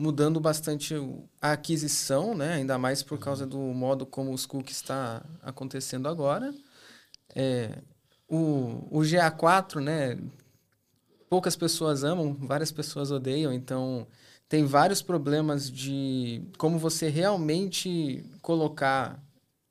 [0.00, 0.94] mudando bastante
[1.40, 2.54] a aquisição, né?
[2.54, 6.52] Ainda mais por causa do modo como os cookies está acontecendo agora.
[7.34, 7.78] É,
[8.28, 10.18] o, o GA4, né?
[11.28, 14.06] Poucas pessoas amam, várias pessoas odeiam, então
[14.48, 19.22] tem vários problemas de como você realmente colocar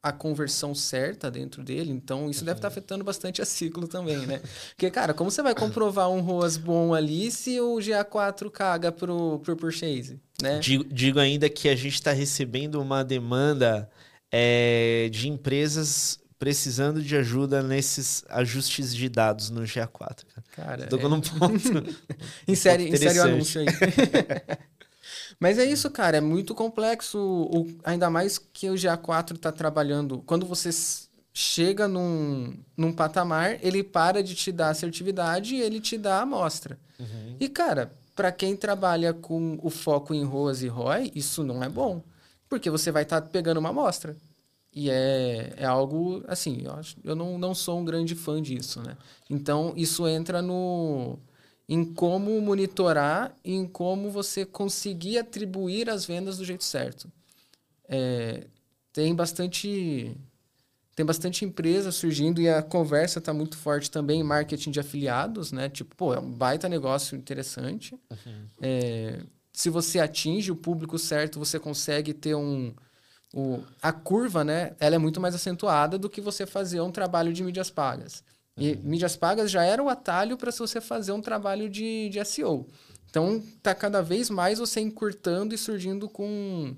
[0.02, 4.26] a conversão certa dentro dele, então isso deve estar tá afetando bastante a ciclo também,
[4.26, 4.42] né?
[4.70, 9.40] Porque, cara, como você vai comprovar um ROAS bom ali se o GA4 caga pro,
[9.40, 10.60] pro purchase, né?
[10.60, 13.90] Digo, digo ainda que a gente está recebendo uma demanda
[14.32, 20.24] é, de empresas precisando de ajuda nesses ajustes de dados no GA4.
[20.56, 21.04] Cara, Tô é...
[21.04, 21.60] num ponto.
[22.48, 23.68] insere, um insere o anúncio aí.
[25.38, 26.18] Mas é isso, cara.
[26.18, 27.20] É muito complexo.
[27.20, 30.24] O, ainda mais que o GA4 está trabalhando.
[30.26, 30.70] Quando você
[31.34, 36.22] chega num, num patamar, ele para de te dar assertividade e ele te dá a
[36.22, 36.80] amostra.
[36.98, 37.36] Uhum.
[37.40, 41.70] E, cara, para quem trabalha com o foco em ROAS e ROI, isso não é
[41.70, 42.02] bom.
[42.48, 44.16] Porque você vai estar tá pegando uma amostra.
[44.74, 48.82] E é, é algo, assim, eu, acho, eu não, não sou um grande fã disso,
[48.82, 48.96] né?
[49.30, 51.18] Então, isso entra no
[51.68, 57.12] em como monitorar e em como você conseguir atribuir as vendas do jeito certo.
[57.88, 58.48] É,
[58.92, 60.18] tem bastante
[60.96, 65.52] tem bastante empresa surgindo e a conversa está muito forte também em marketing de afiliados,
[65.52, 65.70] né?
[65.70, 67.94] Tipo, pô, é um baita negócio interessante.
[67.94, 68.48] Uhum.
[68.62, 69.22] É,
[69.54, 72.74] se você atinge o público certo, você consegue ter um,
[73.34, 77.32] o, a curva, né, ela é muito mais acentuada do que você fazer um trabalho
[77.32, 78.24] de mídias pagas.
[78.58, 78.82] E uhum.
[78.84, 82.68] mídias pagas já era o atalho para se você fazer um trabalho de, de SEO.
[83.10, 86.76] Então, tá cada vez mais você encurtando e surgindo com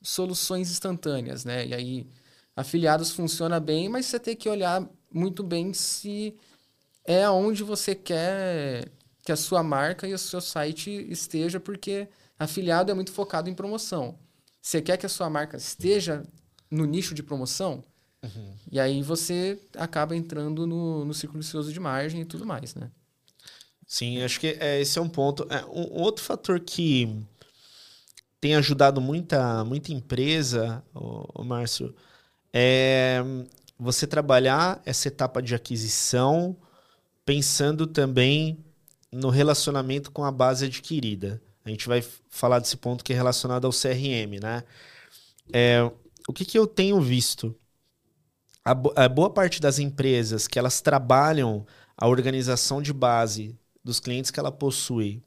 [0.00, 1.66] soluções instantâneas, né?
[1.66, 2.06] E aí,
[2.54, 6.36] afiliados funciona bem, mas você tem que olhar muito bem se
[7.04, 8.88] é onde você quer
[9.24, 13.54] que a sua marca e o seu site esteja, porque afiliado é muito focado em
[13.54, 14.18] promoção.
[14.62, 16.22] Você quer que a sua marca esteja
[16.70, 17.82] no nicho de promoção?
[18.22, 18.54] Uhum.
[18.70, 22.88] E aí você acaba entrando no, no círculo vicioso de margem e tudo mais, né?
[23.84, 25.46] Sim, acho que é, esse é um ponto.
[25.50, 27.20] É, um, outro fator que
[28.40, 31.94] tem ajudado muita, muita empresa, o, Márcio,
[32.52, 33.20] é
[33.78, 36.56] você trabalhar essa etapa de aquisição
[37.26, 38.64] pensando também
[39.10, 41.42] no relacionamento com a base adquirida.
[41.64, 44.64] A gente vai falar desse ponto que é relacionado ao CRM, né?
[45.52, 45.82] É,
[46.28, 47.54] o que, que eu tenho visto?
[48.64, 48.70] A,
[49.04, 54.40] a boa parte das empresas que elas trabalham a organização de base dos clientes que
[54.40, 55.22] ela possui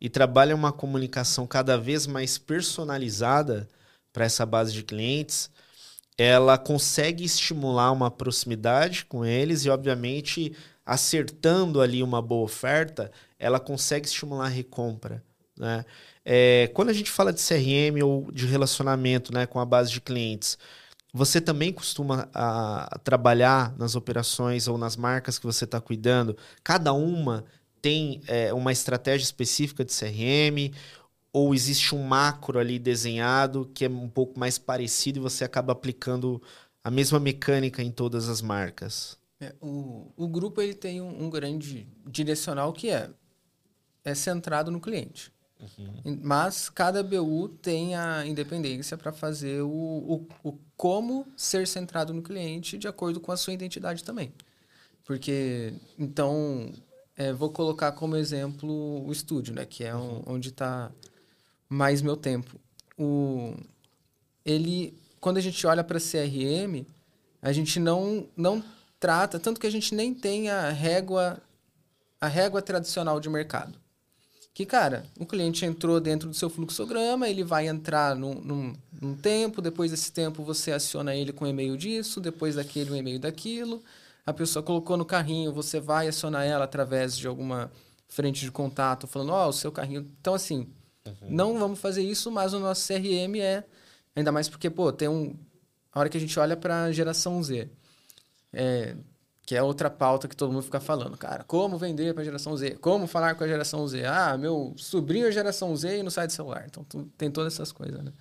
[0.00, 3.68] e trabalham uma comunicação cada vez mais personalizada
[4.12, 5.50] para essa base de clientes,
[6.16, 13.60] ela consegue estimular uma proximidade com eles e, obviamente, acertando ali uma boa oferta, ela
[13.60, 15.22] consegue estimular a recompra.
[15.60, 15.84] Né?
[16.24, 20.00] É, quando a gente fala de CRM ou de relacionamento né, com a base de
[20.00, 20.56] clientes,
[21.12, 26.36] você também costuma a, a trabalhar nas operações ou nas marcas que você está cuidando?
[26.64, 27.44] Cada uma
[27.82, 30.74] tem é, uma estratégia específica de CRM?
[31.32, 35.72] Ou existe um macro ali desenhado que é um pouco mais parecido e você acaba
[35.72, 36.42] aplicando
[36.82, 39.18] a mesma mecânica em todas as marcas?
[39.40, 43.10] É, o, o grupo ele tem um, um grande direcional que é,
[44.04, 45.32] é centrado no cliente.
[45.78, 46.20] Uhum.
[46.22, 52.22] Mas cada BU tem a independência para fazer o, o, o, como ser centrado no
[52.22, 54.32] cliente de acordo com a sua identidade também.
[55.04, 56.72] Porque, então,
[57.16, 59.66] é, vou colocar como exemplo o estúdio, né?
[59.66, 60.22] Que é uhum.
[60.26, 60.90] onde está
[61.68, 62.58] mais meu tempo.
[62.98, 63.54] O,
[64.44, 66.86] ele, quando a gente olha para CRM,
[67.42, 68.62] a gente não, não
[68.98, 71.40] trata, tanto que a gente nem tem a régua,
[72.20, 73.78] a régua tradicional de mercado
[74.52, 79.14] que, cara, o cliente entrou dentro do seu fluxograma, ele vai entrar num, num, num
[79.14, 83.18] tempo, depois desse tempo você aciona ele com um e-mail disso, depois daquele um e-mail
[83.18, 83.82] daquilo.
[84.26, 87.70] a pessoa colocou no carrinho, você vai acionar ela através de alguma
[88.08, 90.06] frente de contato, falando, ó, oh, o seu carrinho.
[90.20, 90.68] Então, assim,
[91.06, 91.14] uhum.
[91.30, 93.64] não vamos fazer isso, mas o nosso CRM é.
[94.16, 95.36] Ainda mais porque, pô, tem um.
[95.92, 97.68] A hora que a gente olha para a geração Z,
[98.52, 98.96] é,
[99.50, 102.56] que é outra pauta que todo mundo fica falando, cara, como vender para a geração
[102.56, 102.76] Z?
[102.80, 104.04] Como falar com a geração Z?
[104.04, 106.66] Ah, meu sobrinho é geração Z e não sai do celular.
[106.68, 108.12] Então, tu, tem todas essas coisas, né?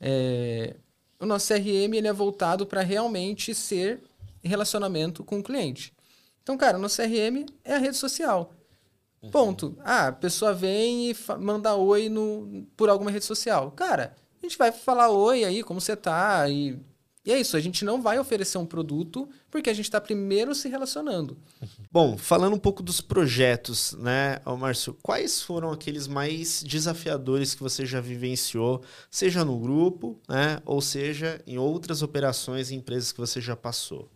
[0.00, 0.74] É,
[1.20, 4.00] o nosso CRM ele é voltado para realmente ser
[4.42, 5.92] relacionamento com o cliente.
[6.42, 8.54] Então, cara, o nosso CRM é a rede social.
[9.20, 9.30] Uhum.
[9.30, 9.76] Ponto.
[9.80, 13.72] Ah, a pessoa vem e manda oi no, por alguma rede social.
[13.72, 16.48] Cara, a gente vai falar oi aí, como você tá?
[16.48, 16.80] E,
[17.24, 20.54] e é isso, a gente não vai oferecer um produto porque a gente está primeiro
[20.54, 21.38] se relacionando.
[21.90, 27.86] Bom, falando um pouco dos projetos, né, Márcio, quais foram aqueles mais desafiadores que você
[27.86, 33.40] já vivenciou, seja no grupo, né, ou seja em outras operações e empresas que você
[33.40, 34.10] já passou?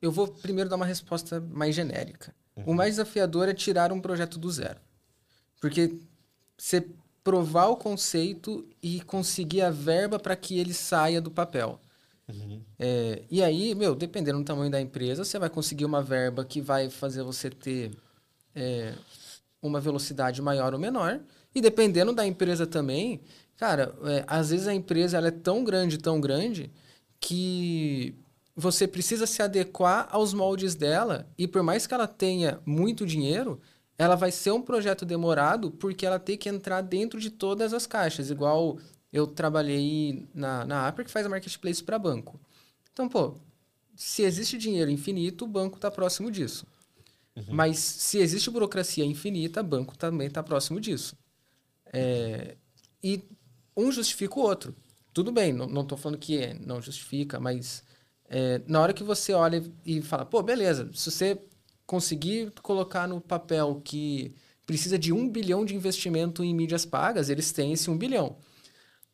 [0.00, 2.34] Eu vou primeiro dar uma resposta mais genérica.
[2.56, 2.64] Uhum.
[2.68, 4.80] O mais desafiador é tirar um projeto do zero.
[5.60, 5.98] Porque
[6.56, 6.88] você
[7.22, 11.78] provar o conceito e conseguir a verba para que ele saia do papel.
[12.28, 12.62] Uhum.
[12.78, 16.60] É, e aí, meu, dependendo do tamanho da empresa, você vai conseguir uma verba que
[16.60, 17.90] vai fazer você ter
[18.54, 18.94] é,
[19.62, 21.20] uma velocidade maior ou menor.
[21.54, 23.20] E dependendo da empresa também,
[23.56, 26.70] cara, é, às vezes a empresa ela é tão grande, tão grande,
[27.20, 28.14] que
[28.54, 33.60] você precisa se adequar aos moldes dela e por mais que ela tenha muito dinheiro,
[33.96, 37.86] ela vai ser um projeto demorado porque ela tem que entrar dentro de todas as
[37.86, 38.78] caixas, igual
[39.12, 42.40] eu trabalhei na, na Apple que faz a marketplace para banco.
[42.92, 43.34] Então, pô,
[43.96, 46.66] se existe dinheiro infinito, o banco está próximo disso.
[47.34, 47.44] Uhum.
[47.48, 51.16] Mas se existe burocracia infinita, o banco também está próximo disso.
[51.92, 52.56] É,
[53.02, 53.22] e
[53.76, 54.74] um justifica o outro.
[55.14, 57.82] Tudo bem, não estou falando que é, não justifica, mas
[58.28, 61.40] é, na hora que você olha e fala, pô, beleza, se você
[61.86, 64.34] conseguir colocar no papel que
[64.66, 68.36] precisa de um bilhão de investimento em mídias pagas, eles têm esse um bilhão.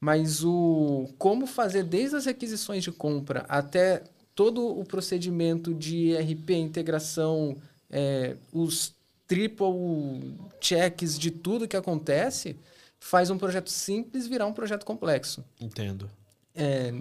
[0.04, 6.50] Mas o como fazer desde as requisições de compra até todo o procedimento de RP,
[6.50, 7.56] integração,
[7.88, 8.94] é, os
[9.26, 12.54] triple checks de tudo que acontece,
[13.00, 15.42] faz um projeto simples virar um projeto complexo.
[15.58, 16.10] Entendo.
[16.54, 16.92] É,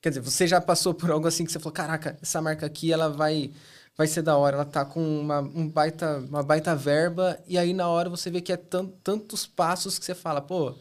[0.00, 2.92] Quer dizer, você já passou por algo assim que você falou, caraca, essa marca aqui,
[2.92, 3.50] ela vai
[3.96, 7.72] vai ser da hora, ela tá com uma, um baita, uma baita verba, e aí
[7.72, 10.76] na hora você vê que é tantos passos que você fala, pô,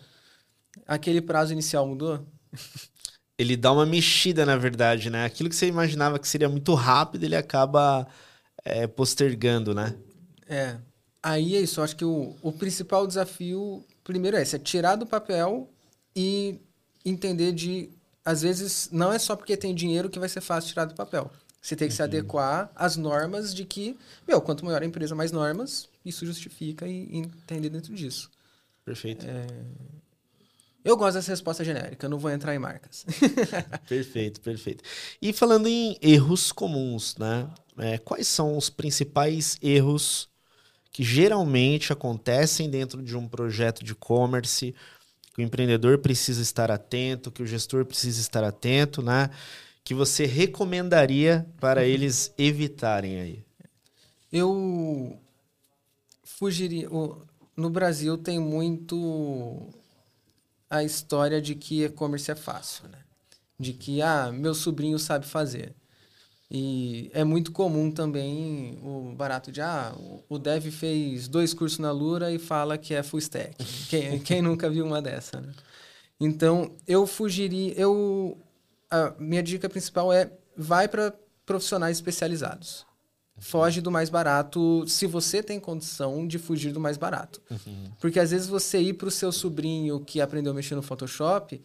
[0.88, 2.26] aquele prazo inicial mudou?
[3.38, 5.26] Ele dá uma mexida, na verdade, né?
[5.26, 8.08] Aquilo que você imaginava que seria muito rápido, ele acaba
[8.64, 9.96] é, postergando, né?
[10.48, 10.78] É.
[11.22, 14.96] Aí é isso, eu acho que o, o principal desafio, primeiro é esse, é tirar
[14.96, 15.70] do papel
[16.16, 16.60] e
[17.04, 17.90] entender de
[18.26, 21.32] às vezes, não é só porque tem dinheiro que vai ser fácil tirar do papel.
[21.62, 21.98] Você tem que uhum.
[21.98, 23.96] se adequar às normas de que,
[24.28, 28.32] meu, quanto maior a empresa, mais normas, isso justifica e, e entender dentro disso.
[28.84, 29.26] Perfeito.
[29.28, 29.46] É...
[30.86, 33.04] Eu gosto dessa resposta genérica, não vou entrar em marcas.
[33.90, 34.84] perfeito, perfeito.
[35.20, 37.50] E falando em erros comuns, né?
[37.80, 40.30] É, quais são os principais erros
[40.92, 44.76] que geralmente acontecem dentro de um projeto de e-commerce
[45.34, 49.32] que o empreendedor precisa estar atento, que o gestor precisa estar atento, né?
[49.84, 51.88] Que você recomendaria para uhum.
[51.88, 53.44] eles evitarem aí?
[54.32, 55.20] Eu
[56.24, 56.88] fugiria.
[57.58, 59.74] No Brasil tem muito
[60.70, 63.00] a história de que e-commerce é fácil, né?
[63.60, 65.74] De que, ah, meu sobrinho sabe fazer.
[66.50, 69.96] E é muito comum também o barato de, ah,
[70.30, 73.56] o dev fez dois cursos na Lura e fala que é full stack.
[73.90, 75.54] quem, quem nunca viu uma dessa, né?
[76.20, 78.38] Então, eu fugiria, eu
[78.90, 81.14] a minha dica principal é vai para
[81.46, 82.86] profissionais especializados.
[83.38, 87.42] Foge do mais barato se você tem condição de fugir do mais barato.
[87.52, 87.92] Uhum.
[88.00, 91.62] Porque às vezes você ir para o seu sobrinho que aprendeu a mexer no Photoshop,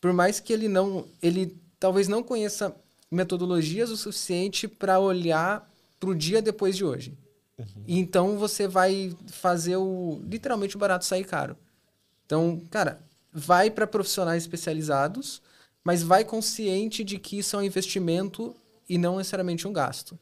[0.00, 2.74] por mais que ele não, ele talvez não conheça
[3.10, 7.16] metodologias o suficiente para olhar para o dia depois de hoje.
[7.58, 7.84] Uhum.
[7.86, 11.56] Então você vai fazer o literalmente o barato sair caro.
[12.26, 13.00] Então, cara,
[13.32, 15.42] vai para profissionais especializados,
[15.82, 18.54] mas vai consciente de que isso é um investimento
[18.88, 20.18] e não necessariamente um gasto.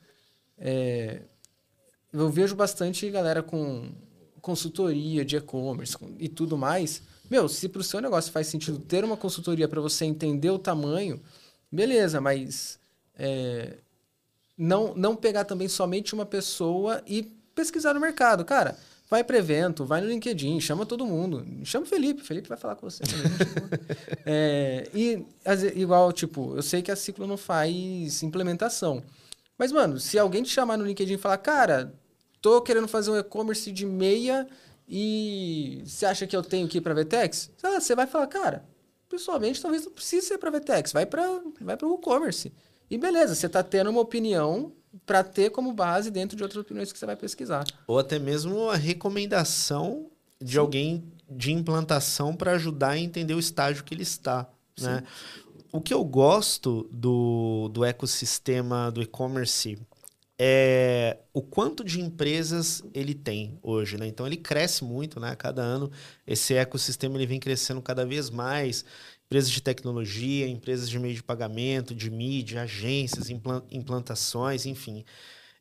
[0.59, 1.23] É,
[2.13, 3.91] eu vejo bastante galera com
[4.41, 7.03] consultoria de e-commerce e tudo mais.
[7.31, 10.59] Meu, se para o seu negócio faz sentido ter uma consultoria para você entender o
[10.59, 11.21] tamanho,
[11.71, 12.79] beleza, mas
[13.17, 13.79] é,
[14.59, 17.23] não, não pegar também somente uma pessoa e
[17.55, 18.45] pesquisar no mercado.
[18.45, 18.77] Cara,
[19.09, 21.47] vai para evento, vai no LinkedIn, chama todo mundo.
[21.65, 23.03] Chama o Felipe, Felipe vai falar com você.
[24.27, 25.25] é, e
[25.75, 29.03] igual, tipo, eu sei que a Ciclo não faz implementação,
[29.59, 31.95] Mas, mano, se alguém te chamar no LinkedIn e falar, cara,
[32.41, 34.47] tô querendo fazer um e-commerce de meia
[34.89, 37.51] e você acha que eu tenho que ir pra Vetex?
[37.63, 38.65] Ah, você vai falar, cara,
[39.09, 41.23] pessoalmente talvez não precise ser pra Vetex, vai para
[41.61, 42.53] vai o e-commerce.
[42.91, 44.73] E beleza, você tá tendo uma opinião
[45.07, 47.65] para ter como base dentro de outras opiniões que você vai pesquisar.
[47.87, 50.59] Ou até mesmo a recomendação de Sim.
[50.59, 54.47] alguém de implantação para ajudar a entender o estágio que ele está.
[54.81, 55.03] Né?
[55.73, 59.79] O que eu gosto do, do ecossistema do e-commerce
[60.39, 64.07] é o quanto de empresas ele tem hoje, né?
[64.07, 65.35] Então ele cresce muito, né?
[65.35, 65.91] Cada ano
[66.27, 68.85] esse ecossistema ele vem crescendo cada vez mais.
[69.25, 73.31] Empresas de tecnologia, empresas de meio de pagamento, de mídia, agências,
[73.71, 75.07] implantações, enfim.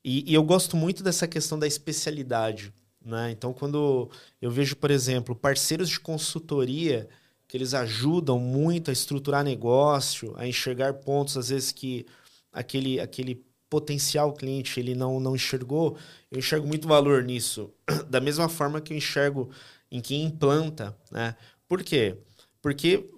[0.04, 3.32] E, e eu gosto muito dessa questão da especialidade, né?
[3.32, 7.08] Então quando eu vejo, por exemplo, parceiros de consultoria
[7.52, 12.06] que eles ajudam muito a estruturar negócio, a enxergar pontos às vezes que
[12.50, 15.98] aquele aquele potencial cliente ele não não enxergou,
[16.32, 17.70] eu enxergo muito valor nisso.
[18.10, 19.50] Da mesma forma que eu enxergo
[19.92, 21.36] em quem implanta, né?
[21.68, 22.16] Por quê?
[22.62, 23.10] Porque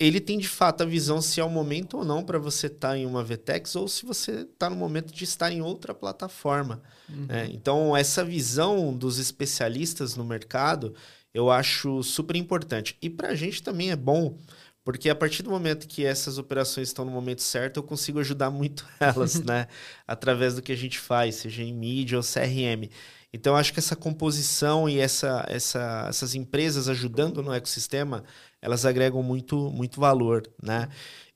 [0.00, 2.88] ele tem de fato a visão se é o momento ou não para você estar
[2.88, 6.82] tá em uma VTEX ou se você está no momento de estar em outra plataforma.
[7.06, 7.26] Uhum.
[7.26, 7.50] Né?
[7.52, 10.94] Então, essa visão dos especialistas no mercado,
[11.34, 12.96] eu acho super importante.
[13.02, 14.38] E para a gente também é bom,
[14.84, 18.50] porque a partir do momento que essas operações estão no momento certo, eu consigo ajudar
[18.50, 19.66] muito elas, né?
[20.06, 22.88] Através do que a gente faz, seja em mídia ou CRM.
[23.32, 28.22] Então, acho que essa composição e essa, essa, essas empresas ajudando no ecossistema,
[28.62, 30.88] elas agregam muito, muito valor, né?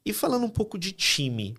[0.07, 1.57] E falando um pouco de time,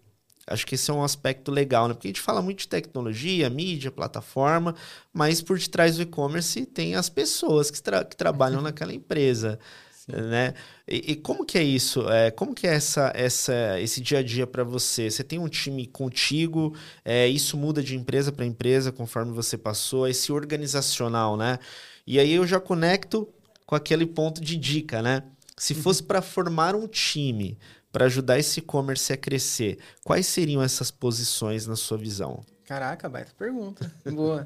[0.49, 1.93] Acho que esse é um aspecto legal, né?
[1.93, 4.75] Porque a gente fala muito de tecnologia, mídia, plataforma,
[5.13, 9.59] mas por detrás do e-commerce tem as pessoas que, tra que trabalham naquela empresa.
[10.07, 10.55] Né?
[10.87, 12.09] E, e, como que é isso?
[12.09, 15.09] É, como que é essa, essa, esse dia a dia para você?
[15.09, 16.75] Você tem um time contigo?
[17.05, 20.07] É, isso muda de empresa para empresa conforme você passou?
[20.07, 21.59] Esse organizacional, né?
[22.07, 23.29] E aí eu já conecto
[23.67, 25.21] com aquele ponto de dica, né?
[25.55, 25.81] Se uhum.
[25.83, 27.55] fosse para formar um time,
[27.91, 32.43] para ajudar esse e-commerce a crescer, quais seriam essas posições na sua visão?
[32.65, 33.91] Caraca, baita pergunta.
[34.05, 34.45] Boa.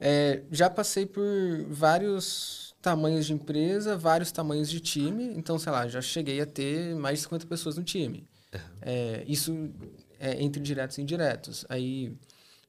[0.00, 1.24] É, já passei por
[1.68, 5.32] vários tamanhos de empresa, vários tamanhos de time.
[5.36, 8.26] Então, sei lá, já cheguei a ter mais de 50 pessoas no time.
[8.80, 9.70] É, isso
[10.18, 11.64] é entre diretos e indiretos.
[11.68, 12.12] Aí,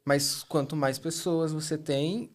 [0.05, 2.30] mas quanto mais pessoas você tem,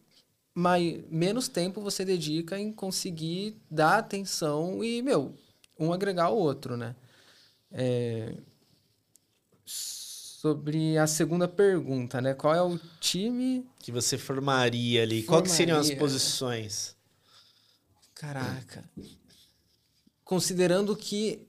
[0.53, 5.33] mais, menos tempo você dedica em conseguir dar atenção e, meu,
[5.79, 6.95] um agregar o outro, né?
[7.71, 8.35] É,
[9.65, 12.33] sobre a segunda pergunta, né?
[12.33, 15.23] Qual é o time que você formaria ali?
[15.23, 16.95] Qual que seriam as posições?
[18.15, 18.89] Caraca.
[20.23, 21.45] Considerando que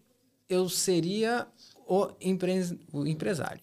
[0.49, 1.47] eu seria
[1.87, 2.53] o, empre...
[2.93, 3.63] o empresário.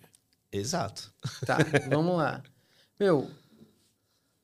[0.49, 1.13] Exato.
[1.45, 1.57] Tá,
[1.89, 2.41] vamos lá.
[2.97, 3.29] Meu,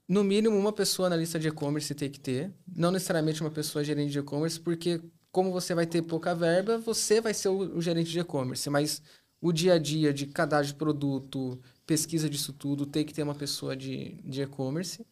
[0.08, 2.54] no mínimo uma pessoa na lista de e-commerce tem que ter.
[2.68, 5.02] Não necessariamente uma pessoa gerente de e-commerce, porque
[5.34, 9.02] como você vai ter pouca verba, você vai ser o, o gerente de e-commerce, mas
[9.42, 13.34] o dia a dia de cadastro de produto, pesquisa disso tudo, tem que ter uma
[13.34, 15.06] pessoa de, de e-commerce.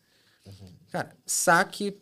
[0.46, 0.74] Uhum.
[0.92, 1.98] Cara, saque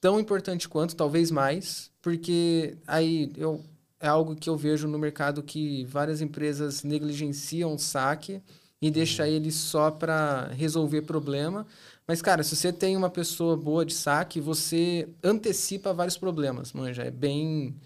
[0.00, 3.62] tão importante quanto, talvez mais, porque aí eu,
[4.00, 8.42] é algo que eu vejo no mercado que várias empresas negligenciam o saque
[8.80, 9.28] e deixa uhum.
[9.28, 11.66] ele só para resolver problema,
[12.06, 17.02] mas, cara, se você tem uma pessoa boa de saque, você antecipa vários problemas, manja.
[17.02, 17.76] É bem.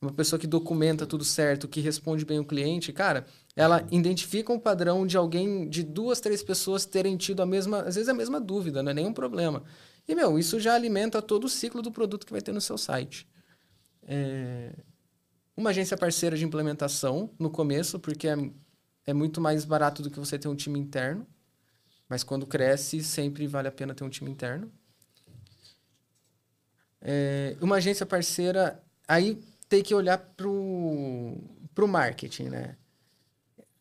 [0.00, 4.58] Uma pessoa que documenta tudo certo, que responde bem o cliente, cara, ela identifica um
[4.58, 8.38] padrão de alguém, de duas, três pessoas terem tido a mesma, às vezes a mesma
[8.38, 9.64] dúvida, não é nenhum problema.
[10.06, 12.76] E, meu, isso já alimenta todo o ciclo do produto que vai ter no seu
[12.78, 13.26] site.
[14.06, 14.72] É...
[15.56, 18.36] Uma agência parceira de implementação no começo, porque é,
[19.06, 21.26] é muito mais barato do que você ter um time interno.
[22.08, 24.70] Mas quando cresce, sempre vale a pena ter um time interno.
[27.00, 31.36] É, uma agência parceira, aí tem que olhar pro,
[31.74, 32.76] pro marketing, né?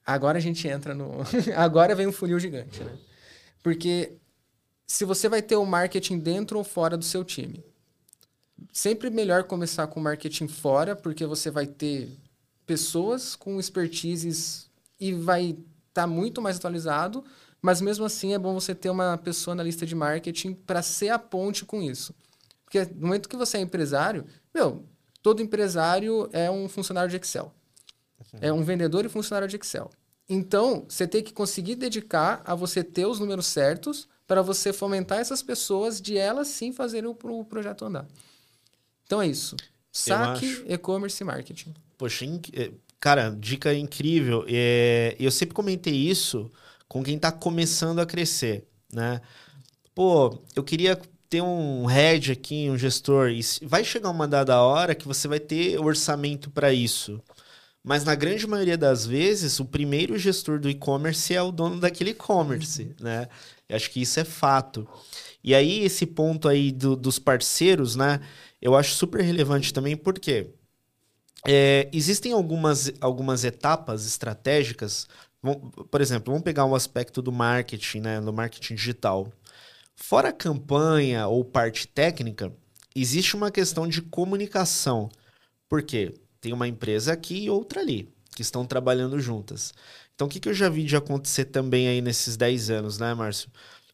[0.05, 1.17] Agora a gente entra no.
[1.55, 2.97] Agora vem um funil gigante, né?
[3.63, 4.17] Porque
[4.85, 7.63] se você vai ter o marketing dentro ou fora do seu time,
[8.71, 12.15] sempre melhor começar com marketing fora, porque você vai ter
[12.65, 14.69] pessoas com expertises
[14.99, 15.63] e vai estar
[15.93, 17.23] tá muito mais atualizado
[17.65, 21.09] mas mesmo assim é bom você ter uma pessoa na lista de marketing para ser
[21.09, 22.13] a ponte com isso.
[22.63, 24.85] Porque no momento que você é empresário, meu,
[25.19, 27.51] todo empresário é um funcionário de Excel.
[28.39, 29.89] É um vendedor e funcionário de Excel.
[30.29, 35.17] Então, você tem que conseguir dedicar a você ter os números certos para você fomentar
[35.17, 38.05] essas pessoas de elas sim fazerem o, o projeto andar.
[39.07, 39.55] Então é isso.
[39.91, 41.73] Saque, e-commerce e marketing.
[41.97, 44.45] Poxa, eh, cara, dica incrível.
[44.47, 46.51] É, eu sempre comentei isso
[46.87, 49.21] com quem está começando a crescer, né?
[49.93, 54.95] Pô, eu queria ter um head aqui, um gestor, e vai chegar uma dada hora
[54.95, 57.21] que você vai ter orçamento para isso.
[57.83, 62.11] Mas na grande maioria das vezes, o primeiro gestor do e-commerce é o dono daquele
[62.11, 63.27] e-commerce, né?
[63.69, 64.87] Eu acho que isso é fato.
[65.43, 68.19] E aí, esse ponto aí do, dos parceiros, né?
[68.59, 70.47] Eu acho super relevante também, porque
[71.47, 75.07] é, existem algumas, algumas etapas estratégicas.
[75.91, 78.19] Por exemplo, vamos pegar um aspecto do marketing, né?
[78.19, 79.31] No marketing digital.
[79.95, 82.51] Fora campanha ou parte técnica,
[82.95, 85.09] existe uma questão de comunicação.
[85.69, 86.13] Por quê?
[86.41, 89.73] Tem uma empresa aqui e outra ali, que estão trabalhando juntas.
[90.13, 93.13] Então, o que, que eu já vi de acontecer também aí nesses 10 anos, né,
[93.13, 93.49] Márcio?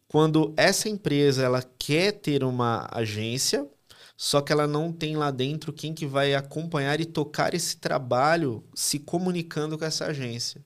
[0.07, 3.67] Quando essa empresa ela quer ter uma agência,
[4.17, 8.63] só que ela não tem lá dentro quem que vai acompanhar e tocar esse trabalho
[8.75, 10.63] se comunicando com essa agência.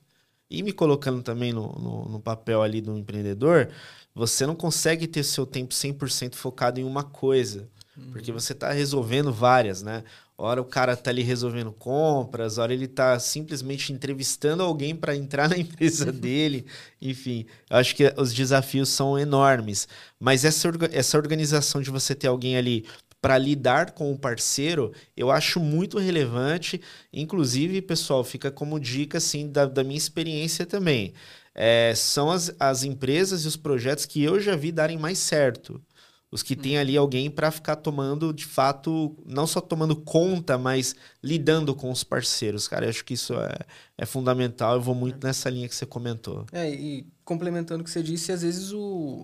[0.50, 3.68] E me colocando também no, no, no papel ali do empreendedor,
[4.14, 7.68] você não consegue ter seu tempo 100% focado em uma coisa.
[7.96, 8.12] Uhum.
[8.12, 10.04] Porque você está resolvendo várias, né?
[10.38, 15.48] Ora o cara tá ali resolvendo compras, ora ele tá simplesmente entrevistando alguém para entrar
[15.50, 16.66] na empresa dele.
[17.00, 19.88] Enfim, eu acho que os desafios são enormes.
[20.20, 22.84] Mas essa, essa organização de você ter alguém ali
[23.26, 26.80] para lidar com o parceiro, eu acho muito relevante.
[27.12, 31.12] Inclusive, pessoal, fica como dica assim da, da minha experiência também.
[31.52, 35.82] É, são as, as empresas e os projetos que eu já vi darem mais certo.
[36.30, 40.94] Os que tem ali alguém para ficar tomando, de fato, não só tomando conta, mas
[41.20, 42.86] lidando com os parceiros, cara.
[42.86, 43.58] Eu acho que isso é,
[43.98, 44.74] é fundamental.
[44.74, 46.46] Eu vou muito nessa linha que você comentou.
[46.52, 49.22] É, e complementando o que você disse, às vezes o,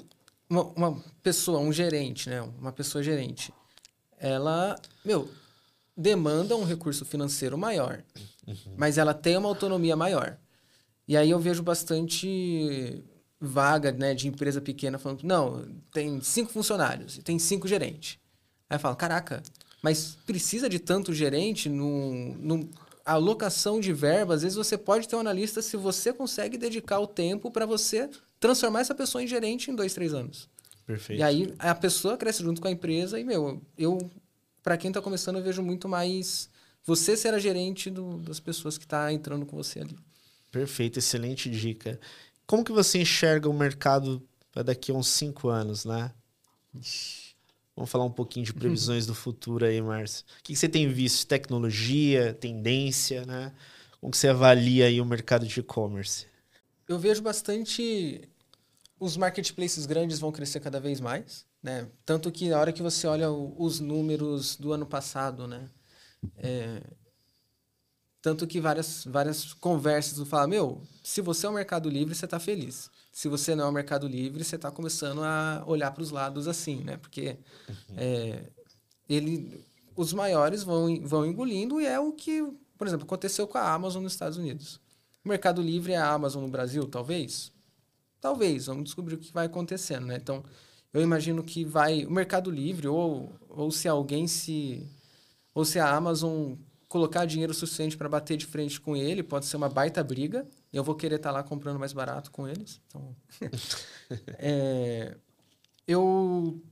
[0.50, 2.42] uma, uma pessoa, um gerente, né?
[2.42, 3.52] Uma pessoa gerente,
[4.22, 5.28] ela, meu,
[5.96, 8.02] demanda um recurso financeiro maior,
[8.46, 8.74] uhum.
[8.76, 10.38] mas ela tem uma autonomia maior.
[11.08, 13.02] E aí eu vejo bastante
[13.40, 18.16] vaga né, de empresa pequena falando, não, tem cinco funcionários e tem cinco gerentes.
[18.70, 19.42] Aí eu falo, caraca,
[19.82, 22.70] mas precisa de tanto gerente no, no
[23.04, 27.08] alocação de verba, às vezes você pode ter um analista se você consegue dedicar o
[27.08, 28.08] tempo para você
[28.38, 30.48] transformar essa pessoa em gerente em dois, três anos.
[30.92, 31.20] Perfeito.
[31.20, 34.10] E aí a pessoa cresce junto com a empresa e, meu, eu,
[34.62, 36.50] para quem está começando, eu vejo muito mais
[36.84, 39.96] você ser a gerente do, das pessoas que está entrando com você ali.
[40.50, 41.98] Perfeito, excelente dica.
[42.46, 44.22] Como que você enxerga o mercado
[44.54, 46.12] daqui a uns cinco anos, né?
[47.74, 50.26] Vamos falar um pouquinho de previsões do futuro aí, Márcio.
[50.40, 51.26] O que você tem visto?
[51.26, 53.50] Tecnologia, tendência, né?
[53.98, 56.26] Como que você avalia aí o mercado de e-commerce?
[56.86, 58.28] Eu vejo bastante...
[59.02, 61.88] Os marketplaces grandes vão crescer cada vez mais, né?
[62.06, 65.68] Tanto que na hora que você olha os números do ano passado, né?
[66.36, 66.80] É,
[68.22, 72.26] tanto que várias, várias conversas vão falar, meu, se você é o Mercado Livre, você
[72.26, 72.88] está feliz.
[73.10, 76.46] Se você não é o Mercado Livre, você está começando a olhar para os lados
[76.46, 76.96] assim, né?
[76.96, 77.36] Porque
[77.68, 77.96] uhum.
[77.96, 78.44] é,
[79.08, 82.40] ele, os maiores vão, vão engolindo e é o que,
[82.78, 84.80] por exemplo, aconteceu com a Amazon nos Estados Unidos.
[85.24, 87.50] O Mercado Livre é a Amazon no Brasil, talvez?
[88.22, 90.16] Talvez, vamos descobrir o que vai acontecendo, né?
[90.16, 90.44] Então,
[90.94, 92.06] eu imagino que vai...
[92.06, 94.88] O Mercado Livre, ou, ou se alguém se...
[95.52, 96.54] Ou se a Amazon
[96.88, 100.46] colocar dinheiro suficiente para bater de frente com ele, pode ser uma baita briga.
[100.72, 102.80] Eu vou querer estar tá lá comprando mais barato com eles.
[102.86, 103.16] Então,
[104.38, 105.16] é,
[105.86, 106.62] eu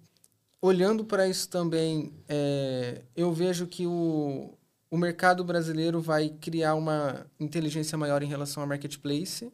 [0.63, 4.57] olhando para isso também, é, eu vejo que o,
[4.89, 9.51] o mercado brasileiro vai criar uma inteligência maior em relação ao marketplace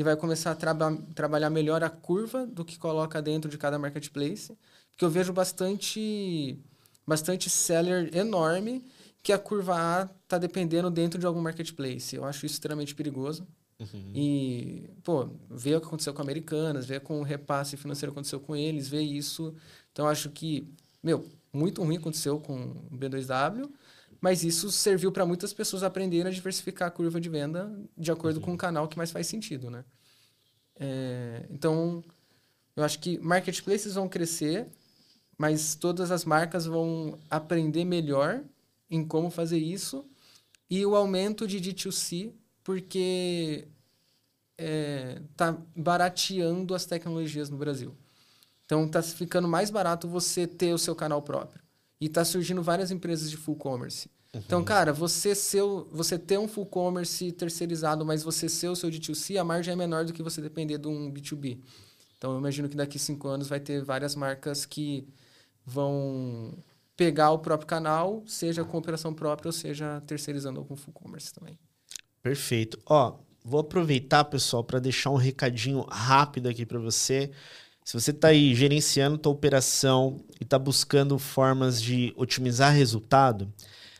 [0.00, 3.78] e vai começar a traba trabalhar melhor a curva do que coloca dentro de cada
[3.78, 4.56] marketplace,
[4.90, 6.58] porque eu vejo bastante
[7.06, 8.82] bastante seller enorme
[9.22, 12.16] que a curva A está dependendo dentro de algum marketplace.
[12.16, 13.46] Eu acho isso extremamente perigoso.
[13.78, 14.12] Uhum.
[14.14, 18.40] E, pô, ver o que aconteceu com Americanas, ver com o repasse financeiro que aconteceu
[18.40, 19.54] com eles, ver isso.
[19.92, 20.66] Então, acho que,
[21.02, 22.58] meu, muito ruim aconteceu com
[22.90, 23.70] o B2W,
[24.20, 28.36] mas isso serviu para muitas pessoas aprenderem a diversificar a curva de venda de acordo
[28.36, 28.42] uhum.
[28.42, 29.84] com o canal que mais faz sentido, né?
[30.76, 32.02] É, então,
[32.76, 34.66] eu acho que marketplaces vão crescer,
[35.36, 38.42] mas todas as marcas vão aprender melhor
[38.90, 40.04] em como fazer isso
[40.68, 43.66] e o aumento de D2C, porque
[44.56, 47.96] está é, barateando as tecnologias no Brasil.
[48.64, 51.60] Então está ficando mais barato você ter o seu canal próprio.
[52.00, 54.10] E está surgindo várias empresas de full commerce.
[54.32, 54.40] Uhum.
[54.44, 58.88] Então, cara, você, seu, você ter um full commerce terceirizado, mas você ser o seu
[58.88, 61.58] D2C, a margem é menor do que você depender de um B2B.
[62.16, 65.08] Então, eu imagino que daqui cinco anos vai ter várias marcas que
[65.64, 66.54] vão
[66.96, 71.58] pegar o próprio canal, seja com operação própria ou seja terceirizando algum full commerce também.
[72.22, 72.78] Perfeito.
[72.84, 77.30] Ó, vou aproveitar, pessoal, para deixar um recadinho rápido aqui para você.
[77.84, 83.52] Se você está aí gerenciando tua operação e está buscando formas de otimizar resultado,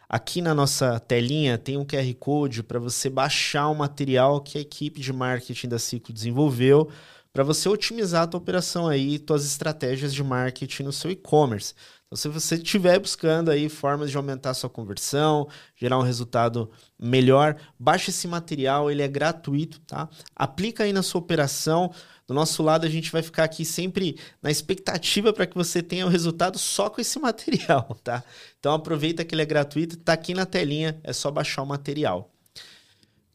[0.08, 4.60] aqui na nossa telinha tem um QR Code para você baixar o material que a
[4.60, 6.88] equipe de marketing da Ciclo desenvolveu
[7.32, 11.74] para você otimizar a tua operação aí, tuas estratégias de marketing no seu e-commerce.
[12.06, 16.68] Então, se você estiver buscando aí formas de aumentar a sua conversão, gerar um resultado
[16.98, 20.08] melhor, baixe esse material, ele é gratuito, tá?
[20.34, 21.92] Aplica aí na sua operação.
[22.26, 26.04] Do nosso lado, a gente vai ficar aqui sempre na expectativa para que você tenha
[26.04, 28.24] o resultado só com esse material, tá?
[28.58, 32.28] Então aproveita que ele é gratuito, tá aqui na telinha, é só baixar o material.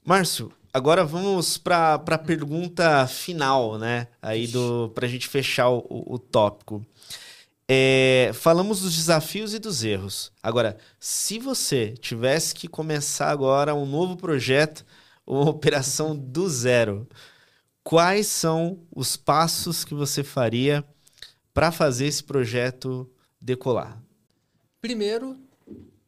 [0.04, 4.10] Márcio, agora vamos para a pergunta final, né?
[4.22, 6.86] Aí do para a gente fechar o, o, tópico.
[7.66, 10.34] É, falamos dos desafios e dos erros.
[10.44, 14.86] Agora, se você tivesse que começar agora um novo projeto,
[15.26, 17.08] uma operação do zero,
[17.82, 20.84] quais são os passos que você faria
[21.54, 23.10] para fazer esse projeto
[23.40, 23.98] decolar?
[24.82, 25.38] Primeiro,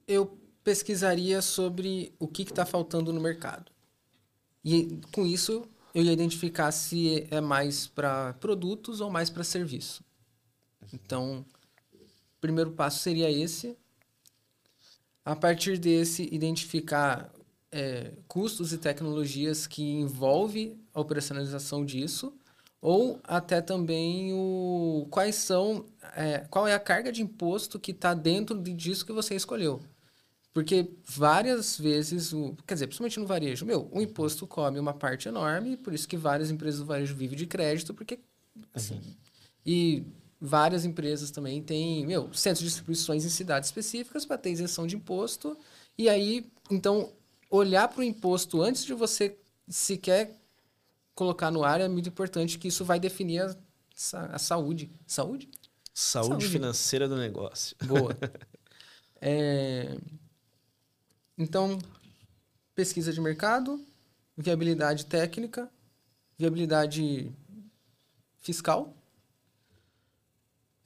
[0.05, 3.76] eu pesquisaria sobre o que está faltando no mercado.
[4.63, 10.03] E com isso, eu ia identificar se é mais para produtos ou mais para serviço.
[10.93, 11.45] Então,
[11.93, 13.77] o primeiro passo seria esse.
[15.25, 17.33] A partir desse, identificar
[17.71, 22.33] é, custos e tecnologias que envolve a operacionalização disso,
[22.81, 25.85] ou até também o quais são,
[26.15, 29.81] é, qual é a carga de imposto que está dentro disso que você escolheu.
[30.57, 35.27] Porque várias vezes, o, quer dizer, principalmente no varejo, meu, o imposto come uma parte
[35.27, 38.17] enorme, por isso que várias empresas do varejo vivem de crédito, porque
[38.73, 39.15] assim, uhum.
[39.63, 40.03] e
[40.41, 44.95] várias empresas também têm, meu, centros de distribuições em cidades específicas para ter isenção de
[44.95, 45.55] imposto.
[45.95, 47.13] E aí, então,
[47.51, 49.37] olhar para o imposto antes de você
[49.69, 50.35] sequer
[51.13, 53.55] colocar no ar é muito importante, que isso vai definir a,
[54.33, 54.89] a saúde.
[55.05, 55.51] Saúde?
[55.93, 57.77] Saúde, saúde financeira do negócio.
[57.85, 58.17] Boa.
[59.21, 59.95] é...
[61.37, 61.77] Então,
[62.73, 63.83] pesquisa de mercado,
[64.35, 65.69] viabilidade técnica,
[66.37, 67.31] viabilidade
[68.39, 68.93] fiscal,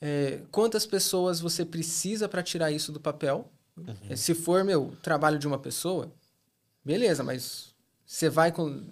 [0.02, 3.50] é, quantas pessoas você precisa para tirar isso do papel.
[3.78, 4.16] Uhum.
[4.16, 6.12] Se for, meu, trabalho de uma pessoa,
[6.84, 7.74] beleza, mas
[8.06, 8.84] você vai com,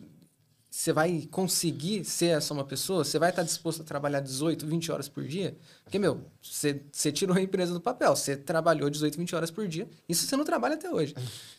[0.79, 3.03] você vai conseguir ser essa uma pessoa?
[3.03, 5.57] Você vai estar disposto a trabalhar 18, 20 horas por dia?
[5.83, 9.67] Porque, meu, você, você tirou a empresa do papel, você trabalhou 18, 20 horas por
[9.67, 11.13] dia, isso você não trabalha até hoje.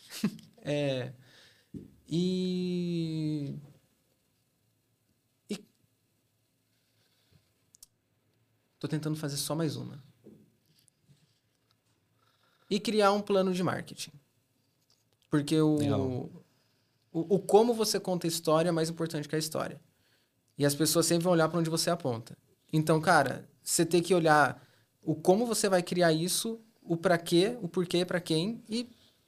[0.65, 1.13] é,
[2.09, 3.59] e
[8.73, 10.03] Estou tentando fazer só mais uma.
[12.67, 14.13] E criar um plano de marketing.
[15.29, 16.40] Porque o,
[17.11, 19.79] o, o, como você conta a história é mais importante que a história.
[20.57, 22.37] E as pessoas sempre vão olhar para onde você aponta.
[22.71, 24.61] Então, cara, você tem que olhar
[25.01, 28.63] o como você vai criar isso, o para quê, o porquê, para quem.
[28.69, 28.87] E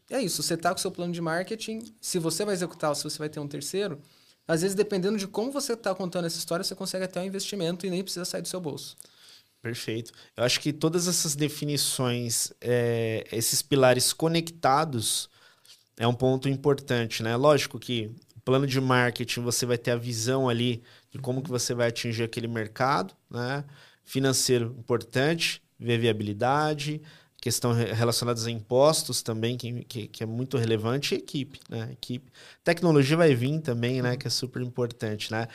[0.09, 0.41] é isso.
[0.41, 1.81] Você tá com o seu plano de marketing.
[1.99, 3.99] Se você vai executar ou se você vai ter um terceiro,
[4.47, 7.85] às vezes, dependendo de como você está contando essa história, você consegue até um investimento
[7.85, 8.95] e nem precisa sair do seu bolso.
[9.61, 10.11] Perfeito.
[10.35, 15.29] Eu acho que todas essas definições, é, esses pilares conectados,
[15.97, 17.35] é um ponto importante, né?
[17.35, 18.11] Lógico que
[18.43, 22.23] plano de marketing você vai ter a visão ali de como que você vai atingir
[22.23, 23.63] aquele mercado, né?
[24.03, 27.01] Financeiro importante, ver viabilidade,
[27.43, 31.89] questão relacionada a impostos também, que, que, que, é muito relevante, e equipe, né?
[31.91, 32.31] Equipe.
[32.63, 34.15] Tecnologia vai vir também, né?
[34.15, 35.49] Que é super importante, né?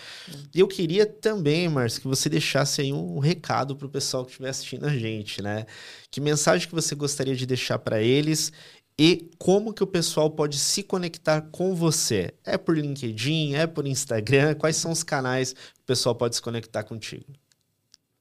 [0.55, 4.32] E eu queria também, Márcio, que você deixasse aí um recado para o pessoal que
[4.32, 5.64] estiver assistindo a gente, né?
[6.11, 8.53] Que mensagem que você gostaria de deixar para eles
[8.99, 12.35] e como que o pessoal pode se conectar com você?
[12.45, 13.55] É por LinkedIn?
[13.55, 14.57] É por Instagram?
[14.57, 17.27] Quais são os canais que o pessoal pode se conectar contigo?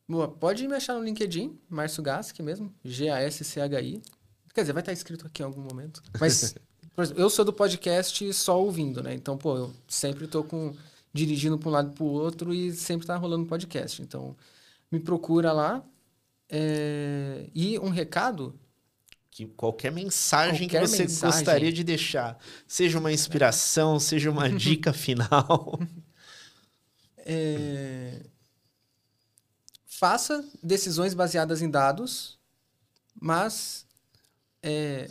[0.08, 4.04] Boa, pode me achar no LinkedIn, Márcio Gask mesmo, G-A-S-C-H-I.
[4.54, 6.02] Quer dizer, vai estar escrito aqui em algum momento.
[6.20, 6.56] Mas,
[6.96, 9.16] por exemplo, eu sou do podcast só ouvindo, né?
[9.16, 10.76] Então, pô, eu sempre estou com,
[11.12, 14.00] dirigindo para um lado e para o outro e sempre está rolando podcast.
[14.02, 14.36] Então,
[14.92, 15.84] me procura lá.
[16.50, 17.50] É...
[17.54, 18.58] E um recado
[19.38, 21.38] que qualquer mensagem qualquer que você mensagem.
[21.38, 25.80] gostaria de deixar, seja uma inspiração, seja uma dica final.
[27.30, 28.22] É
[29.98, 32.38] faça decisões baseadas em dados,
[33.20, 33.84] mas
[34.62, 35.10] é,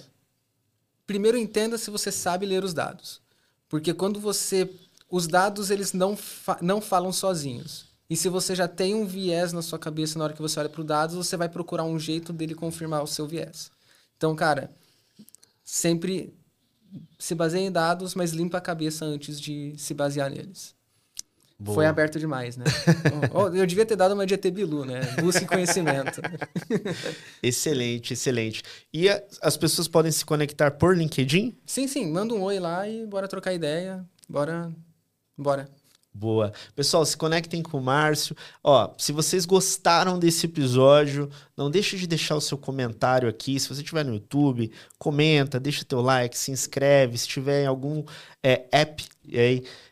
[1.04, 3.20] primeiro entenda se você sabe ler os dados.
[3.68, 4.70] Porque quando você.
[5.08, 7.86] Os dados eles não, fa não falam sozinhos.
[8.08, 10.68] E se você já tem um viés na sua cabeça na hora que você olha
[10.68, 13.70] para o dados, você vai procurar um jeito dele confirmar o seu viés.
[14.16, 14.70] Então, cara,
[15.64, 16.34] sempre
[17.18, 20.74] se baseia em dados, mas limpa a cabeça antes de se basear neles.
[21.58, 21.76] Boa.
[21.76, 22.64] Foi aberto demais, né?
[23.54, 25.00] Eu devia ter dado uma de Bilu, né?
[25.22, 26.20] Busque conhecimento.
[27.42, 28.62] excelente, excelente.
[28.92, 31.58] E a, as pessoas podem se conectar por LinkedIn?
[31.64, 32.12] Sim, sim.
[32.12, 34.04] Manda um oi lá e bora trocar ideia.
[34.28, 34.70] Bora.
[35.36, 35.70] Bora.
[36.18, 36.50] Boa.
[36.74, 38.34] Pessoal, se conectem com o Márcio.
[38.64, 43.60] Ó, se vocês gostaram desse episódio, não deixe de deixar o seu comentário aqui.
[43.60, 47.18] Se você estiver no YouTube, comenta, deixa teu like, se inscreve.
[47.18, 48.02] Se tiver em algum
[48.42, 49.04] é, app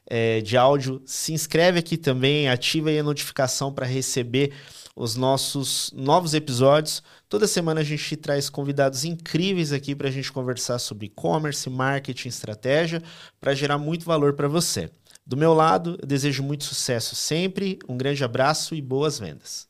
[0.09, 4.55] é, de áudio, se inscreve aqui também, ativa aí a notificação para receber
[4.97, 7.03] os nossos novos episódios.
[7.29, 12.29] Toda semana a gente traz convidados incríveis aqui para a gente conversar sobre e-commerce, marketing,
[12.29, 13.03] estratégia,
[13.39, 14.89] para gerar muito valor para você.
[15.27, 19.69] Do meu lado, eu desejo muito sucesso sempre, um grande abraço e boas vendas.